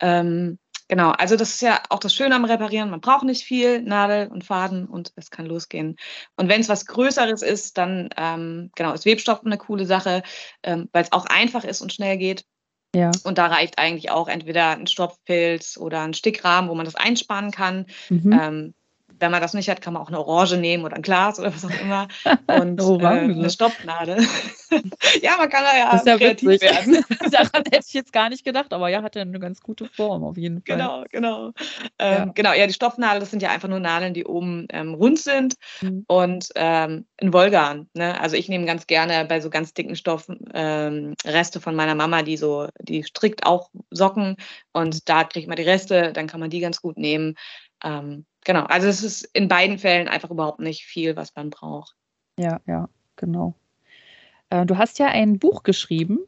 Ähm, 0.00 0.58
genau, 0.86 1.12
also 1.12 1.36
das 1.36 1.48
ist 1.48 1.62
ja 1.62 1.80
auch 1.88 1.98
das 1.98 2.14
Schöne 2.14 2.34
am 2.34 2.44
Reparieren. 2.44 2.90
Man 2.90 3.00
braucht 3.00 3.24
nicht 3.24 3.42
viel 3.42 3.80
Nadel 3.80 4.28
und 4.28 4.44
Faden 4.44 4.86
und 4.86 5.12
es 5.16 5.30
kann 5.30 5.46
losgehen. 5.46 5.96
Und 6.36 6.50
wenn 6.50 6.60
es 6.60 6.68
was 6.68 6.84
Größeres 6.84 7.40
ist, 7.40 7.78
dann 7.78 8.10
ähm, 8.18 8.70
genau, 8.74 8.92
ist 8.92 9.06
Webstoff 9.06 9.46
eine 9.46 9.56
coole 9.56 9.86
Sache, 9.86 10.22
ähm, 10.62 10.90
weil 10.92 11.04
es 11.04 11.12
auch 11.12 11.24
einfach 11.24 11.64
ist 11.64 11.80
und 11.80 11.94
schnell 11.94 12.18
geht. 12.18 12.44
Ja. 12.94 13.12
Und 13.24 13.38
da 13.38 13.46
reicht 13.46 13.78
eigentlich 13.78 14.10
auch 14.10 14.28
entweder 14.28 14.70
ein 14.70 14.88
Stopfpilz 14.88 15.78
oder 15.78 16.02
ein 16.02 16.12
Stickrahmen, 16.12 16.68
wo 16.68 16.74
man 16.74 16.84
das 16.84 16.96
einspannen 16.96 17.50
kann. 17.50 17.86
Mhm. 18.10 18.32
Ähm, 18.32 18.74
wenn 19.20 19.30
man 19.30 19.40
das 19.40 19.54
nicht 19.54 19.68
hat, 19.68 19.80
kann 19.80 19.92
man 19.92 20.02
auch 20.02 20.08
eine 20.08 20.18
Orange 20.18 20.56
nehmen 20.56 20.84
oder 20.84 20.96
ein 20.96 21.02
Glas 21.02 21.38
oder 21.38 21.54
was 21.54 21.64
auch 21.64 21.80
immer. 21.80 22.08
Und 22.46 22.80
oh, 22.80 22.98
äh, 22.98 23.06
eine 23.06 23.50
Stoppnadel. 23.50 24.18
ja, 25.22 25.36
man 25.36 25.48
kann 25.48 25.64
da 25.64 25.76
ja, 25.76 25.92
das 25.92 26.00
ist 26.00 26.06
ja 26.06 26.16
kreativ 26.16 26.48
witzig. 26.48 26.70
werden. 26.70 27.04
Daran 27.30 27.62
hätte 27.70 27.84
ich 27.86 27.92
jetzt 27.92 28.12
gar 28.12 28.30
nicht 28.30 28.44
gedacht, 28.44 28.72
aber 28.72 28.88
ja, 28.88 29.02
hat 29.02 29.16
ja 29.16 29.22
eine 29.22 29.38
ganz 29.38 29.60
gute 29.60 29.86
Form 29.86 30.24
auf 30.24 30.36
jeden 30.36 30.62
Fall. 30.62 30.76
Genau, 30.76 31.04
genau. 31.10 31.52
Ähm, 31.98 32.18
ja. 32.18 32.24
Genau, 32.34 32.52
ja, 32.54 32.66
die 32.66 32.72
Stopfnadel, 32.72 33.20
das 33.20 33.30
sind 33.30 33.42
ja 33.42 33.50
einfach 33.50 33.68
nur 33.68 33.80
Nadeln, 33.80 34.14
die 34.14 34.24
oben 34.24 34.66
ähm, 34.70 34.94
rund 34.94 35.18
sind 35.18 35.54
mhm. 35.82 36.04
und 36.08 36.48
ähm, 36.54 37.06
ein 37.20 37.32
Wollgarn. 37.32 37.88
Ne? 37.94 38.18
Also 38.20 38.36
ich 38.36 38.48
nehme 38.48 38.64
ganz 38.64 38.86
gerne 38.86 39.26
bei 39.26 39.40
so 39.40 39.50
ganz 39.50 39.74
dicken 39.74 39.96
Stoffen 39.96 40.48
ähm, 40.54 41.14
Reste 41.24 41.60
von 41.60 41.74
meiner 41.74 41.94
Mama, 41.94 42.22
die 42.22 42.36
so, 42.36 42.68
die 42.80 43.04
strickt 43.04 43.44
auch 43.44 43.70
Socken 43.90 44.36
und 44.72 45.08
da 45.08 45.24
kriegt 45.24 45.48
man 45.48 45.56
die 45.56 45.62
Reste, 45.62 46.12
dann 46.12 46.26
kann 46.26 46.40
man 46.40 46.50
die 46.50 46.60
ganz 46.60 46.80
gut 46.80 46.96
nehmen. 46.96 47.34
Ähm, 47.84 48.26
genau, 48.44 48.64
also 48.64 48.88
es 48.88 49.02
ist 49.02 49.24
in 49.32 49.48
beiden 49.48 49.78
Fällen 49.78 50.08
einfach 50.08 50.30
überhaupt 50.30 50.60
nicht 50.60 50.84
viel, 50.84 51.16
was 51.16 51.34
man 51.36 51.50
braucht. 51.50 51.94
Ja, 52.38 52.60
ja, 52.66 52.88
genau. 53.16 53.54
Äh, 54.50 54.66
du 54.66 54.78
hast 54.78 54.98
ja 54.98 55.06
ein 55.06 55.38
Buch 55.38 55.62
geschrieben, 55.62 56.20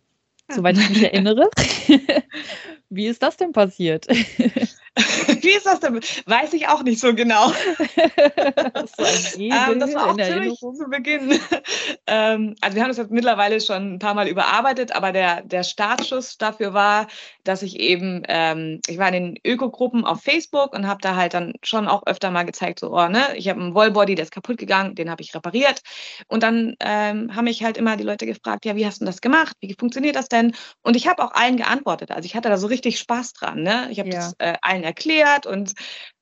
ja. 0.49 0.57
soweit 0.57 0.78
ich 0.78 0.88
mich 0.88 1.02
erinnere. 1.02 1.50
Wie 2.95 3.07
ist 3.07 3.23
das 3.23 3.38
denn 3.38 3.52
passiert? 3.52 4.07
wie 4.09 5.50
ist 5.50 5.64
das 5.64 5.81
denn? 5.81 5.99
Weiß 6.26 6.52
ich 6.52 6.69
auch 6.69 6.83
nicht 6.83 7.00
so 7.00 7.14
genau. 7.14 7.50
ähm, 9.38 9.80
das 9.80 9.94
war 9.94 10.11
auch 10.11 10.16
ziemlich 10.16 10.59
zu 10.59 10.87
Beginn. 10.90 11.38
ähm, 12.06 12.54
also 12.61 12.75
wir 12.75 12.82
haben 12.82 12.90
das 12.90 12.99
jetzt 12.99 13.11
mittlerweile 13.11 13.61
schon 13.61 13.94
ein 13.94 13.99
paar 13.99 14.14
Mal 14.14 14.28
überarbeitet, 14.28 14.94
aber 14.94 15.12
der, 15.12 15.42
der 15.42 15.62
Startschuss 15.62 16.38
dafür 16.38 16.75
war, 16.75 17.06
dass 17.44 17.62
ich 17.62 17.78
eben, 17.78 18.23
ähm, 18.28 18.80
ich 18.87 18.99
war 18.99 19.09
in 19.09 19.14
den 19.14 19.38
Ökogruppen 19.44 20.04
auf 20.04 20.23
Facebook 20.23 20.75
und 20.75 20.87
habe 20.87 21.00
da 21.00 21.16
halt 21.16 21.35
dann 21.35 21.54
schon 21.62 21.88
auch 21.88 22.06
öfter 22.06 22.30
mal 22.30 22.44
gezeigt, 22.44 22.80
so, 22.80 22.92
oh, 22.92 23.09
ne, 23.09 23.37
ich 23.37 23.49
habe 23.49 23.61
einen 23.61 23.75
Wallbody, 23.75 24.14
der 24.14 24.25
ist 24.25 24.32
kaputt 24.32 24.59
gegangen, 24.59 24.94
den 24.94 25.11
habe 25.11 25.23
ich 25.23 25.35
repariert. 25.35 25.82
Und 26.28 26.42
dann 26.42 26.76
ähm, 26.80 27.35
haben 27.35 27.44
mich 27.44 27.62
halt 27.62 27.76
immer 27.76 27.97
die 27.97 28.04
Leute 28.04 28.26
gefragt, 28.26 28.64
ja, 28.64 28.76
wie 28.76 28.87
hast 28.87 29.00
du 29.00 29.04
das 29.04 29.21
gemacht? 29.21 29.56
Wie 29.61 29.75
funktioniert 29.78 30.16
das 30.16 30.28
denn? 30.28 30.54
Und 30.82 30.97
ich 30.97 31.06
habe 31.09 31.23
auch 31.25 31.32
allen 31.32 31.56
geantwortet. 31.56 32.11
Also 32.11 32.26
ich 32.26 32.37
hatte 32.37 32.49
da 32.49 32.56
so 32.56 32.66
richtig 32.66 32.99
Spaß 32.99 33.32
dran. 33.32 33.62
Ne? 33.62 33.88
Ich 33.90 33.99
habe 33.99 34.11
ja. 34.11 34.16
das 34.16 34.35
äh, 34.38 34.54
allen 34.62 34.85
erklärt 34.85 35.47
und, 35.47 35.73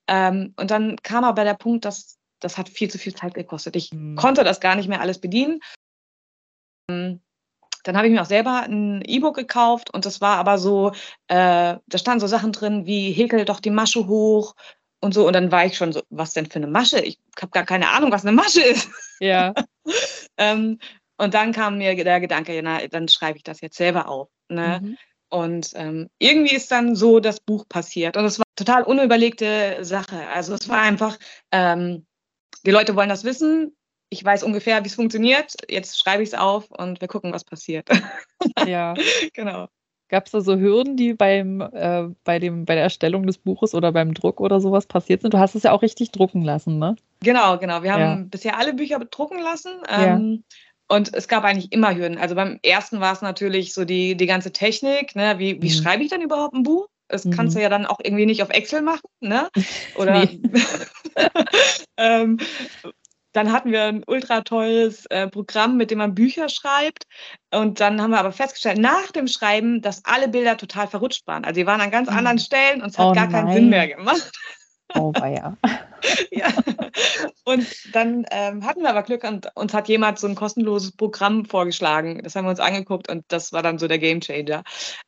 ähm, 0.07 0.53
und 0.57 0.71
dann 0.71 0.97
kam 0.97 1.23
aber 1.23 1.43
der 1.43 1.53
Punkt, 1.53 1.85
dass 1.85 2.17
das 2.41 2.57
hat 2.57 2.67
viel 2.67 2.89
zu 2.89 2.97
viel 2.97 3.15
Zeit 3.15 3.33
gekostet. 3.33 3.75
Ich 3.75 3.93
mhm. 3.93 4.15
konnte 4.15 4.43
das 4.43 4.59
gar 4.59 4.75
nicht 4.75 4.89
mehr 4.89 5.01
alles 5.01 5.19
bedienen. 5.19 5.61
Dann 6.87 7.97
habe 7.97 8.07
ich 8.07 8.13
mir 8.13 8.21
auch 8.21 8.25
selber 8.25 8.63
ein 8.63 9.01
E-Book 9.05 9.35
gekauft 9.35 9.93
und 9.93 10.05
das 10.05 10.21
war 10.21 10.37
aber 10.37 10.57
so, 10.57 10.91
äh, 11.27 11.77
da 11.85 11.97
standen 11.97 12.19
so 12.19 12.27
Sachen 12.27 12.51
drin 12.51 12.85
wie 12.85 13.11
häkel 13.11 13.45
doch 13.45 13.59
die 13.59 13.69
Masche 13.69 14.07
hoch 14.07 14.55
und 14.99 15.13
so. 15.13 15.25
Und 15.25 15.33
dann 15.33 15.51
war 15.51 15.65
ich 15.65 15.77
schon 15.77 15.93
so, 15.93 16.01
was 16.09 16.33
denn 16.33 16.45
für 16.45 16.57
eine 16.57 16.67
Masche? 16.67 16.99
Ich 16.99 17.17
habe 17.39 17.51
gar 17.51 17.65
keine 17.65 17.89
Ahnung, 17.89 18.11
was 18.11 18.25
eine 18.25 18.35
Masche 18.35 18.61
ist. 18.61 18.89
Ja. 19.19 19.53
ähm, 20.37 20.79
und 21.17 21.33
dann 21.33 21.51
kam 21.51 21.77
mir 21.77 21.95
der 21.95 22.19
Gedanke, 22.19 22.55
ja, 22.55 22.61
na, 22.61 22.87
dann 22.87 23.07
schreibe 23.07 23.37
ich 23.37 23.43
das 23.43 23.61
jetzt 23.61 23.77
selber 23.77 24.07
auf. 24.07 24.29
Ne? 24.49 24.79
Mhm. 24.81 24.97
Und 25.29 25.71
ähm, 25.75 26.09
irgendwie 26.19 26.55
ist 26.55 26.71
dann 26.71 26.95
so 26.95 27.19
das 27.19 27.39
Buch 27.39 27.65
passiert. 27.69 28.17
Und 28.17 28.25
es 28.25 28.37
war 28.37 28.45
total 28.55 28.83
unüberlegte 28.83 29.77
Sache. 29.81 30.27
Also 30.27 30.55
es 30.55 30.67
war 30.67 30.81
einfach, 30.81 31.17
ähm, 31.51 32.05
die 32.65 32.71
Leute 32.71 32.95
wollen 32.95 33.09
das 33.09 33.23
wissen. 33.23 33.75
Ich 34.09 34.23
weiß 34.23 34.43
ungefähr, 34.43 34.83
wie 34.83 34.87
es 34.87 34.95
funktioniert. 34.95 35.53
Jetzt 35.69 35.97
schreibe 35.97 36.23
ich 36.23 36.29
es 36.29 36.35
auf 36.35 36.69
und 36.71 36.99
wir 36.99 37.07
gucken, 37.07 37.33
was 37.33 37.43
passiert. 37.43 37.87
Ja. 38.67 38.95
genau. 39.33 39.67
Gab 40.09 40.25
es 40.25 40.31
da 40.31 40.41
so 40.41 40.57
Hürden, 40.57 40.97
die 40.97 41.13
beim, 41.13 41.61
äh, 41.61 42.07
bei, 42.25 42.39
dem, 42.39 42.65
bei 42.65 42.73
der 42.73 42.83
Erstellung 42.83 43.25
des 43.25 43.37
Buches 43.37 43.73
oder 43.73 43.93
beim 43.93 44.13
Druck 44.13 44.41
oder 44.41 44.59
sowas 44.59 44.85
passiert 44.85 45.21
sind? 45.21 45.33
Du 45.33 45.39
hast 45.39 45.55
es 45.55 45.63
ja 45.63 45.71
auch 45.71 45.83
richtig 45.83 46.11
drucken 46.11 46.41
lassen, 46.41 46.79
ne? 46.79 46.97
Genau, 47.23 47.57
genau. 47.59 47.83
Wir 47.83 47.93
haben 47.93 48.01
ja. 48.01 48.25
bisher 48.27 48.57
alle 48.57 48.73
Bücher 48.73 48.99
drucken 48.99 49.39
lassen. 49.39 49.71
Ähm, 49.87 50.43
ja. 50.49 50.95
Und 50.97 51.13
es 51.13 51.29
gab 51.29 51.45
eigentlich 51.45 51.71
immer 51.71 51.95
Hürden. 51.95 52.17
Also 52.17 52.35
beim 52.35 52.59
ersten 52.63 52.99
war 52.99 53.13
es 53.13 53.21
natürlich 53.21 53.73
so 53.73 53.85
die, 53.85 54.17
die 54.17 54.25
ganze 54.25 54.51
Technik. 54.51 55.15
Ne? 55.15 55.39
Wie, 55.39 55.61
wie 55.61 55.67
mhm. 55.67 55.81
schreibe 55.81 56.03
ich 56.03 56.09
dann 56.09 56.21
überhaupt 56.21 56.55
ein 56.55 56.63
Buch? 56.63 56.89
Das 57.11 57.25
mhm. 57.25 57.31
kannst 57.31 57.55
du 57.55 57.61
ja 57.61 57.69
dann 57.69 57.85
auch 57.85 57.99
irgendwie 58.01 58.25
nicht 58.25 58.41
auf 58.41 58.49
Excel 58.49 58.81
machen. 58.81 59.07
Ne? 59.19 59.49
Oder 59.95 60.27
ähm, 61.97 62.37
dann 63.33 63.51
hatten 63.51 63.71
wir 63.71 63.83
ein 63.83 64.03
ultra 64.07 64.41
tolles 64.41 65.05
äh, 65.07 65.27
Programm, 65.27 65.77
mit 65.77 65.91
dem 65.91 65.99
man 65.99 66.15
Bücher 66.15 66.49
schreibt. 66.49 67.05
Und 67.53 67.79
dann 67.79 68.01
haben 68.01 68.11
wir 68.11 68.19
aber 68.19 68.31
festgestellt, 68.31 68.77
nach 68.77 69.11
dem 69.11 69.27
Schreiben, 69.27 69.81
dass 69.81 70.03
alle 70.05 70.27
Bilder 70.27 70.57
total 70.57 70.87
verrutscht 70.87 71.27
waren. 71.27 71.45
Also 71.45 71.61
die 71.61 71.67
waren 71.67 71.81
an 71.81 71.91
ganz 71.91 72.09
mhm. 72.09 72.17
anderen 72.17 72.39
Stellen 72.39 72.81
und 72.81 72.89
es 72.89 72.97
hat 72.97 73.07
oh 73.07 73.13
gar 73.13 73.27
nein. 73.27 73.31
keinen 73.31 73.53
Sinn 73.53 73.69
mehr 73.69 73.87
gemacht. 73.87 74.31
Oh, 74.93 75.13
ja. 75.15 75.55
ja. 76.31 76.47
Und 77.45 77.95
dann 77.95 78.25
ähm, 78.29 78.65
hatten 78.65 78.81
wir 78.81 78.89
aber 78.89 79.03
Glück 79.03 79.23
und 79.23 79.47
uns 79.55 79.73
hat 79.73 79.87
jemand 79.87 80.19
so 80.19 80.27
ein 80.27 80.35
kostenloses 80.35 80.91
Programm 80.91 81.45
vorgeschlagen. 81.45 82.21
Das 82.21 82.35
haben 82.35 82.43
wir 82.43 82.49
uns 82.49 82.59
angeguckt 82.59 83.09
und 83.09 83.23
das 83.29 83.53
war 83.53 83.63
dann 83.63 83.77
so 83.77 83.87
der 83.87 83.99
Gamechanger. 83.99 84.63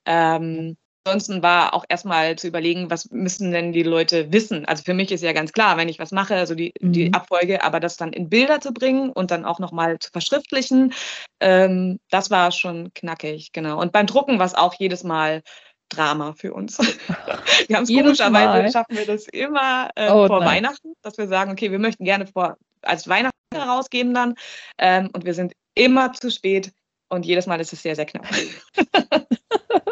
Ähm, 0.05 0.77
Ansonsten 1.05 1.43
war 1.43 1.73
auch 1.73 1.83
erstmal 1.89 2.37
zu 2.37 2.47
überlegen, 2.47 2.89
was 2.89 3.11
müssen 3.11 3.51
denn 3.51 3.73
die 3.73 3.83
Leute 3.83 4.31
wissen. 4.31 4.63
Also 4.65 4.83
für 4.83 4.93
mich 4.93 5.11
ist 5.11 5.21
ja 5.21 5.33
ganz 5.33 5.51
klar, 5.51 5.75
wenn 5.75 5.89
ich 5.89 5.99
was 5.99 6.11
mache, 6.11 6.35
also 6.35 6.55
die, 6.55 6.73
mhm. 6.79 6.93
die 6.93 7.13
Abfolge, 7.13 7.61
aber 7.61 7.81
das 7.81 7.97
dann 7.97 8.13
in 8.13 8.29
Bilder 8.29 8.61
zu 8.61 8.71
bringen 8.71 9.09
und 9.09 9.29
dann 9.29 9.43
auch 9.43 9.59
nochmal 9.59 9.99
zu 9.99 10.11
verschriftlichen, 10.11 10.93
ähm, 11.41 11.99
das 12.09 12.31
war 12.31 12.51
schon 12.51 12.93
knackig, 12.93 13.51
genau. 13.51 13.81
Und 13.81 13.91
beim 13.91 14.07
Drucken 14.07 14.39
war 14.39 14.45
es 14.45 14.55
auch 14.55 14.75
jedes 14.75 15.03
Mal 15.03 15.41
Drama 15.89 16.33
für 16.37 16.53
uns. 16.53 16.77
wir 17.67 17.75
haben 17.75 17.83
es 17.83 17.89
komischerweise 17.89 18.71
schaffen 18.71 18.95
wir 18.95 19.05
das 19.05 19.27
immer 19.27 19.89
äh, 19.95 20.09
oh, 20.09 20.27
vor 20.27 20.39
nein. 20.39 20.63
Weihnachten, 20.63 20.93
dass 21.01 21.17
wir 21.17 21.27
sagen, 21.27 21.51
okay, 21.51 21.69
wir 21.69 21.79
möchten 21.79 22.05
gerne 22.05 22.27
vor 22.27 22.55
als 22.81 23.09
Weihnachten 23.09 23.35
herausgeben 23.53 24.13
dann 24.13 24.35
ähm, 24.77 25.09
und 25.13 25.25
wir 25.25 25.33
sind 25.33 25.53
immer 25.75 26.13
zu 26.13 26.31
spät 26.31 26.71
und 27.09 27.25
jedes 27.25 27.45
Mal 27.45 27.59
ist 27.59 27.73
es 27.73 27.83
sehr, 27.83 27.95
sehr 27.95 28.05
knapp. 28.05 28.25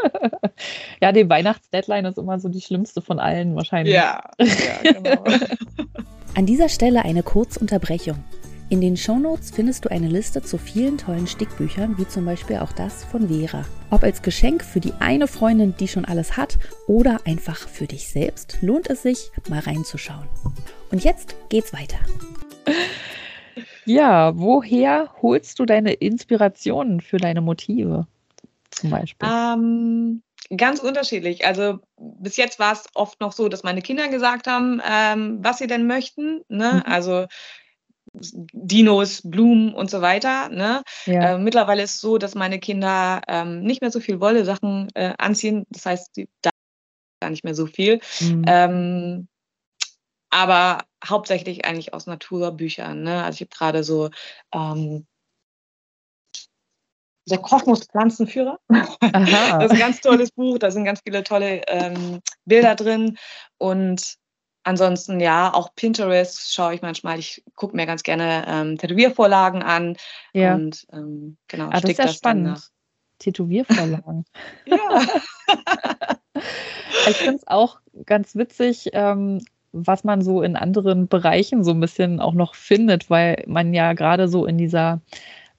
ja, 1.02 1.12
die 1.12 1.30
Weihnachtsdeadline 1.30 2.06
ist 2.06 2.18
immer 2.18 2.40
so 2.40 2.50
die 2.50 2.62
schlimmste 2.62 3.02
von 3.02 3.20
allen 3.20 3.56
wahrscheinlich. 3.56 3.94
Ja, 3.94 4.22
ja 4.40 4.92
genau. 4.92 5.24
An 6.36 6.46
dieser 6.46 6.70
Stelle 6.70 7.04
eine 7.04 7.24
Kurzunterbrechung. 7.24 8.24
In 8.72 8.80
den 8.80 8.96
Shownotes 8.96 9.52
findest 9.52 9.84
du 9.84 9.92
eine 9.92 10.08
Liste 10.08 10.42
zu 10.42 10.58
vielen 10.58 10.98
tollen 10.98 11.28
Stickbüchern, 11.28 11.98
wie 11.98 12.08
zum 12.08 12.24
Beispiel 12.24 12.60
auch 12.60 12.72
das 12.72 13.04
von 13.04 13.28
Vera. 13.28 13.66
Ob 13.90 14.02
als 14.02 14.22
Geschenk 14.22 14.64
für 14.64 14.80
die 14.80 14.94
eine 15.00 15.28
Freundin, 15.28 15.76
die 15.78 15.90
schon 15.90 16.06
alles 16.06 16.38
hat, 16.38 16.58
oder 16.88 17.20
einfach 17.26 17.68
für 17.68 17.86
dich 17.86 18.08
selbst, 18.08 18.60
lohnt 18.62 18.90
es 18.90 19.02
sich, 19.02 19.30
mal 19.50 19.60
reinzuschauen. 19.60 20.26
Und 20.90 21.04
jetzt 21.04 21.36
geht's 21.50 21.74
weiter. 21.74 21.98
Ja, 23.84 24.38
woher 24.38 25.10
holst 25.22 25.60
du 25.60 25.66
deine 25.66 25.92
Inspirationen 25.92 27.02
für 27.02 27.18
deine 27.18 27.42
Motive 27.42 28.08
zum 28.72 28.90
Beispiel? 28.90 29.30
Ähm, 29.30 30.24
ganz 30.56 30.80
unterschiedlich. 30.80 31.46
Also 31.46 31.80
bis 31.98 32.38
jetzt 32.38 32.60
war 32.60 32.74
es 32.74 32.88
oft 32.94 33.20
noch 33.22 33.32
so, 33.32 33.50
dass 33.50 33.64
meine 33.64 33.82
Kinder 33.82 34.08
gesagt 34.08 34.48
haben, 34.48 34.82
ähm, 34.86 35.40
was 35.42 35.60
sie 35.60 35.68
denn 35.68 35.88
möchten. 35.88 36.42
Ne? 36.48 36.84
Mhm. 36.86 36.92
Also 36.92 37.28
Dinos, 38.14 39.22
Blumen 39.24 39.74
und 39.74 39.90
so 39.90 40.02
weiter. 40.02 40.50
Ne? 40.50 40.84
Ja. 41.06 41.36
Äh, 41.36 41.38
mittlerweile 41.38 41.84
ist 41.84 41.96
es 41.96 42.02
so, 42.02 42.18
dass 42.18 42.36
meine 42.36 42.60
Kinder 42.60 43.22
ähm, 43.28 43.62
nicht 43.64 43.82
mehr 43.82 43.92
so 43.92 44.00
viel 44.00 44.20
Wolle-Sachen 44.20 44.90
äh, 44.96 45.14
anziehen. 45.18 45.66
Das 45.70 45.86
heißt, 45.86 46.16
sie 46.16 46.28
da 46.42 46.50
gar 47.22 47.30
nicht 47.30 47.44
mehr 47.44 47.56
so 47.56 47.68
viel. 47.68 48.02
Mhm. 48.20 48.44
Ähm, 48.48 49.28
aber 50.30 50.86
hauptsächlich 51.06 51.66
eigentlich 51.66 51.94
aus 51.94 52.06
Naturbüchern. 52.08 53.04
Ne? 53.04 53.24
Also 53.24 53.36
ich 53.36 53.42
habe 53.42 53.56
gerade 53.56 53.84
so 53.84 54.10
ähm, 54.54 55.06
der 57.30 57.38
Kosmos 57.38 57.86
Pflanzenführer. 57.86 58.60
das 58.68 59.66
ist 59.66 59.72
ein 59.72 59.80
ganz 59.80 60.02
tolles 60.02 60.32
Buch, 60.32 60.58
da 60.58 60.72
sind 60.72 60.86
ganz 60.86 61.02
viele 61.06 61.24
tolle 61.24 61.62
ähm, 61.68 62.20
Bilder 62.46 62.76
drin 62.76 63.18
und 63.58 64.16
ansonsten 64.64 65.20
ja, 65.20 65.54
auch 65.54 65.74
Pinterest 65.76 66.54
schaue 66.54 66.76
ich 66.76 66.82
manchmal. 66.82 67.20
Ich 67.20 67.44
gucke 67.56 67.76
mir 67.76 67.86
ganz 67.86 68.04
gerne 68.04 68.46
ähm, 68.48 68.78
Tätowiervorlagen 68.78 69.64
an 69.64 69.98
ja. 70.34 70.56
und 70.56 70.86
ähm, 70.92 71.38
genau, 71.48 71.68
ah, 71.68 71.80
das 71.80 71.92
ist 71.92 71.98
ja 71.98 72.06
das 72.06 72.16
spannend. 72.16 72.70
Tätowiervorlagen. 73.20 74.26
ja. 74.66 74.78
ich 77.08 77.18
finde 77.18 77.36
es 77.36 77.48
auch 77.48 77.80
ganz 78.06 78.36
witzig, 78.36 78.90
ähm, 78.94 79.44
was 79.72 80.04
man 80.04 80.22
so 80.22 80.42
in 80.42 80.56
anderen 80.56 81.08
Bereichen 81.08 81.64
so 81.64 81.72
ein 81.72 81.80
bisschen 81.80 82.20
auch 82.20 82.34
noch 82.34 82.56
findet, 82.56 83.10
weil 83.10 83.44
man 83.48 83.74
ja 83.74 83.94
gerade 83.94 84.28
so 84.28 84.46
in 84.46 84.58
dieser 84.58 85.02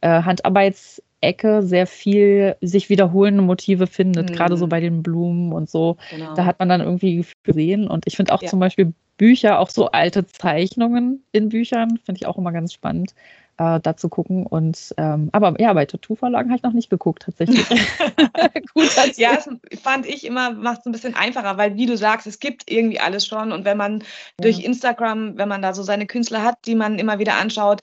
äh, 0.01 0.21
Handarbeits- 0.23 1.01
Ecke 1.23 1.63
sehr 1.63 1.87
viel 1.87 2.57
sich 2.61 2.89
wiederholende 2.89 3.43
Motive 3.43 3.87
findet, 3.87 4.31
mhm. 4.31 4.35
gerade 4.35 4.57
so 4.57 4.67
bei 4.67 4.81
den 4.81 5.03
Blumen 5.03 5.53
und 5.53 5.71
so. 5.71 5.97
Genau. 6.11 6.35
Da 6.35 6.45
hat 6.45 6.59
man 6.59 6.69
dann 6.69 6.81
irgendwie 6.81 7.25
gesehen. 7.43 7.89
Und 7.89 8.07
ich 8.07 8.17
finde 8.17 8.35
auch 8.35 8.43
ja. 8.43 8.49
zum 8.49 8.61
Beispiel 8.61 8.93
Bücher, 9.17 9.59
auch 9.59 9.71
so 9.71 9.87
alte 9.87 10.27
Zeichnungen 10.27 11.25
in 11.33 11.49
Büchern, 11.49 11.99
finde 12.05 12.21
ich 12.21 12.27
auch 12.27 12.39
immer 12.39 12.53
ganz 12.53 12.73
spannend. 12.73 13.15
Äh, 13.59 13.81
da 13.81 13.97
zu 13.97 14.09
gucken. 14.09 14.47
Und 14.47 14.95
ähm, 14.97 15.29
aber 15.33 15.61
ja, 15.61 15.73
bei 15.75 15.85
Tattoo-Verlagen 15.85 16.49
habe 16.49 16.57
ich 16.57 16.63
noch 16.63 16.73
nicht 16.73 16.89
geguckt, 16.89 17.25
tatsächlich. 17.25 17.69
Gut, 18.75 18.91
ja, 19.17 19.35
das 19.35 19.49
fand 19.83 20.07
ich 20.07 20.27
immer, 20.27 20.53
macht 20.53 20.81
es 20.81 20.87
ein 20.87 20.93
bisschen 20.93 21.15
einfacher, 21.15 21.59
weil 21.59 21.77
wie 21.77 21.85
du 21.85 21.97
sagst, 21.97 22.27
es 22.27 22.41
gibt 22.41 22.71
irgendwie 22.71 22.99
alles 22.99 23.27
schon. 23.27 23.53
Und 23.53 23.67
wenn 23.67 23.77
man 23.77 24.01
ja. 24.01 24.07
durch 24.41 24.65
Instagram, 24.65 25.37
wenn 25.37 25.49
man 25.49 25.61
da 25.61 25.75
so 25.75 25.83
seine 25.83 26.07
Künstler 26.07 26.43
hat, 26.43 26.57
die 26.65 26.75
man 26.75 26.99
immer 26.99 27.19
wieder 27.19 27.35
anschaut, 27.35 27.83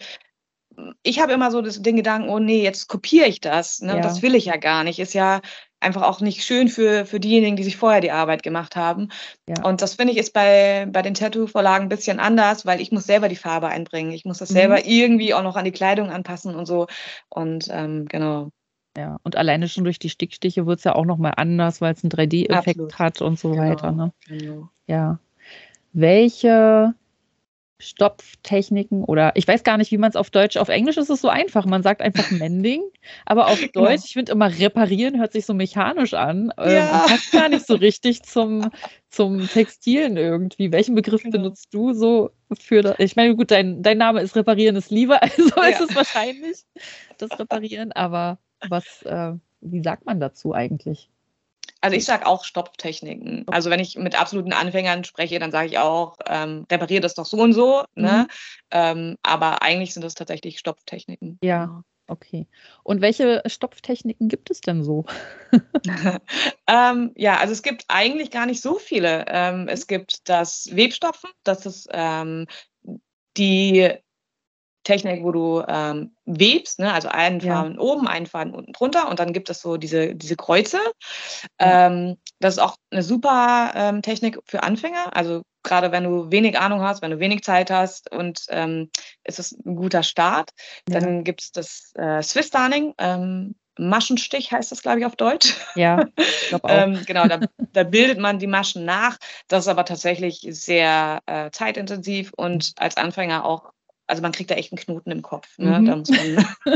ich 1.03 1.19
habe 1.19 1.33
immer 1.33 1.51
so 1.51 1.61
das, 1.61 1.81
den 1.81 1.95
Gedanken, 1.95 2.29
oh 2.29 2.39
nee, 2.39 2.63
jetzt 2.63 2.87
kopiere 2.87 3.27
ich 3.27 3.41
das. 3.41 3.81
Ne? 3.81 3.95
Ja. 3.95 4.01
Das 4.01 4.21
will 4.21 4.35
ich 4.35 4.45
ja 4.45 4.57
gar 4.57 4.83
nicht. 4.83 4.99
Ist 4.99 5.13
ja 5.13 5.41
einfach 5.79 6.03
auch 6.03 6.21
nicht 6.21 6.43
schön 6.43 6.67
für, 6.67 7.05
für 7.05 7.19
diejenigen, 7.19 7.55
die 7.55 7.63
sich 7.63 7.77
vorher 7.77 8.01
die 8.01 8.11
Arbeit 8.11 8.43
gemacht 8.43 8.75
haben. 8.75 9.09
Ja. 9.47 9.63
Und 9.63 9.81
das 9.81 9.95
finde 9.95 10.13
ich 10.13 10.19
ist 10.19 10.33
bei, 10.33 10.87
bei 10.89 11.01
den 11.01 11.13
Tattoo-Vorlagen 11.13 11.85
ein 11.85 11.89
bisschen 11.89 12.19
anders, 12.19 12.65
weil 12.65 12.81
ich 12.81 12.91
muss 12.91 13.05
selber 13.05 13.29
die 13.29 13.35
Farbe 13.35 13.67
einbringen. 13.67 14.11
Ich 14.11 14.25
muss 14.25 14.39
das 14.39 14.49
mhm. 14.49 14.55
selber 14.55 14.85
irgendwie 14.85 15.33
auch 15.33 15.43
noch 15.43 15.55
an 15.55 15.65
die 15.65 15.71
Kleidung 15.71 16.09
anpassen 16.09 16.55
und 16.55 16.65
so. 16.65 16.87
Und 17.29 17.67
ähm, 17.71 18.05
genau. 18.07 18.49
Ja, 18.97 19.17
und 19.23 19.37
alleine 19.37 19.69
schon 19.69 19.85
durch 19.85 19.99
die 19.99 20.09
Stickstiche 20.09 20.65
wird 20.65 20.79
es 20.79 20.83
ja 20.83 20.95
auch 20.95 21.05
nochmal 21.05 21.33
anders, 21.37 21.79
weil 21.79 21.93
es 21.93 22.03
einen 22.03 22.11
3D-Effekt 22.11 22.99
hat 22.99 23.21
und 23.21 23.39
so 23.39 23.51
genau. 23.51 23.63
weiter. 23.63 23.91
Ne? 23.91 24.11
Genau. 24.27 24.69
Ja. 24.87 25.19
Welche 25.93 26.93
Stopftechniken 27.81 29.05
oder 29.05 29.31
ich 29.35 29.47
weiß 29.47 29.63
gar 29.63 29.77
nicht, 29.77 29.91
wie 29.91 29.97
man 29.97 30.09
es 30.09 30.17
auf 30.17 30.29
Deutsch, 30.29 30.57
auf 30.57 30.67
Englisch 30.67 30.97
ist 30.97 31.09
es 31.09 31.21
so 31.21 31.29
einfach. 31.29 31.65
Man 31.65 31.81
sagt 31.81 32.01
einfach 32.01 32.29
Mending, 32.31 32.83
aber 33.25 33.47
auf 33.47 33.59
genau. 33.59 33.85
Deutsch, 33.85 34.03
ich 34.05 34.13
finde 34.13 34.33
immer 34.33 34.51
reparieren 34.59 35.17
hört 35.17 35.31
sich 35.31 35.45
so 35.45 35.53
mechanisch 35.53 36.13
an 36.13 36.51
ähm, 36.57 36.71
ja. 36.75 37.03
und 37.03 37.09
passt 37.09 37.31
gar 37.31 37.47
nicht 37.47 37.65
so 37.65 37.75
richtig 37.75 38.23
zum, 38.23 38.69
zum 39.09 39.47
Textilen 39.47 40.17
irgendwie. 40.17 40.73
Welchen 40.73 40.93
Begriff 40.93 41.23
genau. 41.23 41.37
benutzt 41.37 41.73
du 41.73 41.93
so 41.93 42.31
für 42.59 42.81
das? 42.81 42.95
Ich 42.99 43.15
meine, 43.15 43.35
gut, 43.35 43.49
dein, 43.51 43.81
dein 43.81 43.97
Name 43.97 44.21
ist 44.21 44.35
reparieren 44.35 44.75
ist 44.75 44.91
Liebe, 44.91 45.21
also 45.21 45.49
ja. 45.55 45.67
ist 45.67 45.81
es 45.81 45.95
wahrscheinlich 45.95 46.65
das 47.17 47.39
Reparieren, 47.39 47.93
aber 47.93 48.39
was, 48.67 49.03
äh, 49.03 49.33
wie 49.61 49.81
sagt 49.81 50.05
man 50.05 50.19
dazu 50.19 50.53
eigentlich? 50.53 51.09
Also 51.81 51.95
ich 51.95 52.05
sage 52.05 52.25
auch 52.25 52.43
Stopftechniken. 52.43 53.45
Also 53.47 53.69
wenn 53.69 53.79
ich 53.79 53.95
mit 53.95 54.19
absoluten 54.19 54.53
Anfängern 54.53 55.03
spreche, 55.03 55.39
dann 55.39 55.51
sage 55.51 55.67
ich 55.67 55.77
auch, 55.77 56.17
ähm, 56.27 56.65
repariere 56.69 57.01
das 57.01 57.15
doch 57.15 57.25
so 57.25 57.37
und 57.37 57.53
so. 57.53 57.83
Ne? 57.95 58.01
Mhm. 58.01 58.03
Ne? 58.03 58.27
Ähm, 58.71 59.17
aber 59.23 59.61
eigentlich 59.61 59.93
sind 59.93 60.03
das 60.03 60.15
tatsächlich 60.15 60.59
Stopftechniken. 60.59 61.39
Ja, 61.41 61.83
okay. 62.07 62.47
Und 62.83 62.99
welche 63.01 63.41
Stopftechniken 63.45 64.27
gibt 64.27 64.51
es 64.51 64.59
denn 64.59 64.83
so? 64.83 65.05
ähm, 66.67 67.11
ja, 67.15 67.37
also 67.37 67.53
es 67.53 67.63
gibt 67.63 67.85
eigentlich 67.87 68.31
gar 68.31 68.45
nicht 68.45 68.61
so 68.61 68.75
viele. 68.77 69.25
Ähm, 69.27 69.67
es 69.69 69.87
gibt 69.87 70.27
das 70.27 70.69
Webstopfen, 70.73 71.29
das 71.43 71.65
ist 71.65 71.87
ähm, 71.93 72.47
die 73.37 73.93
Technik, 74.89 75.23
wo 75.23 75.31
du 75.31 75.63
ähm, 75.67 76.15
webst, 76.25 76.79
ne? 76.79 76.91
also 76.91 77.09
einen 77.09 77.41
Faden 77.41 77.75
ja. 77.75 77.79
oben, 77.79 78.07
einen 78.07 78.25
Faden 78.25 78.55
unten 78.55 78.73
drunter 78.73 79.07
und 79.07 79.19
dann 79.19 79.33
gibt 79.33 79.51
es 79.51 79.61
so 79.61 79.77
diese, 79.77 80.15
diese 80.15 80.35
Kreuze. 80.35 80.79
Ja. 81.61 81.87
Ähm, 81.87 82.17
das 82.39 82.55
ist 82.55 82.59
auch 82.59 82.75
eine 82.89 83.03
super 83.03 83.71
ähm, 83.75 84.01
Technik 84.01 84.39
für 84.45 84.63
Anfänger. 84.63 85.15
Also 85.15 85.43
gerade 85.61 85.91
wenn 85.91 86.05
du 86.05 86.31
wenig 86.31 86.57
Ahnung 86.57 86.81
hast, 86.81 87.03
wenn 87.03 87.11
du 87.11 87.19
wenig 87.19 87.43
Zeit 87.43 87.69
hast 87.69 88.11
und 88.11 88.45
ähm, 88.49 88.89
ist 89.23 89.37
es 89.37 89.51
ein 89.51 89.75
guter 89.75 90.01
Start. 90.01 90.49
Ja. 90.89 90.99
Dann 90.99 91.23
gibt 91.23 91.41
es 91.41 91.51
das 91.51 91.91
äh, 91.93 92.23
Swiss 92.23 92.49
Darning. 92.49 92.95
Ähm, 92.97 93.53
Maschenstich 93.77 94.51
heißt 94.51 94.71
das, 94.71 94.81
glaube 94.81 94.99
ich, 94.99 95.05
auf 95.05 95.15
Deutsch. 95.15 95.55
Ja, 95.75 96.07
ich 96.17 96.49
glaube 96.49 96.63
auch. 96.63 96.69
ähm, 96.69 97.03
genau, 97.05 97.27
da, 97.27 97.39
da, 97.73 97.83
bildet 97.83 98.17
man 98.17 98.39
die 98.39 98.47
Maschen 98.47 98.85
nach. 98.85 99.17
Das 99.47 99.65
ist 99.65 99.67
aber 99.67 99.85
tatsächlich 99.85 100.47
sehr 100.49 101.21
äh, 101.27 101.51
zeitintensiv 101.51 102.33
und 102.35 102.73
als 102.77 102.97
Anfänger 102.97 103.45
auch 103.45 103.71
also 104.09 104.21
man 104.21 104.31
kriegt 104.31 104.49
da 104.49 104.55
echt 104.55 104.71
einen 104.71 104.79
Knoten 104.79 105.11
im 105.11 105.21
Kopf. 105.21 105.47
Ne? 105.57 105.79
Mhm. 105.79 106.03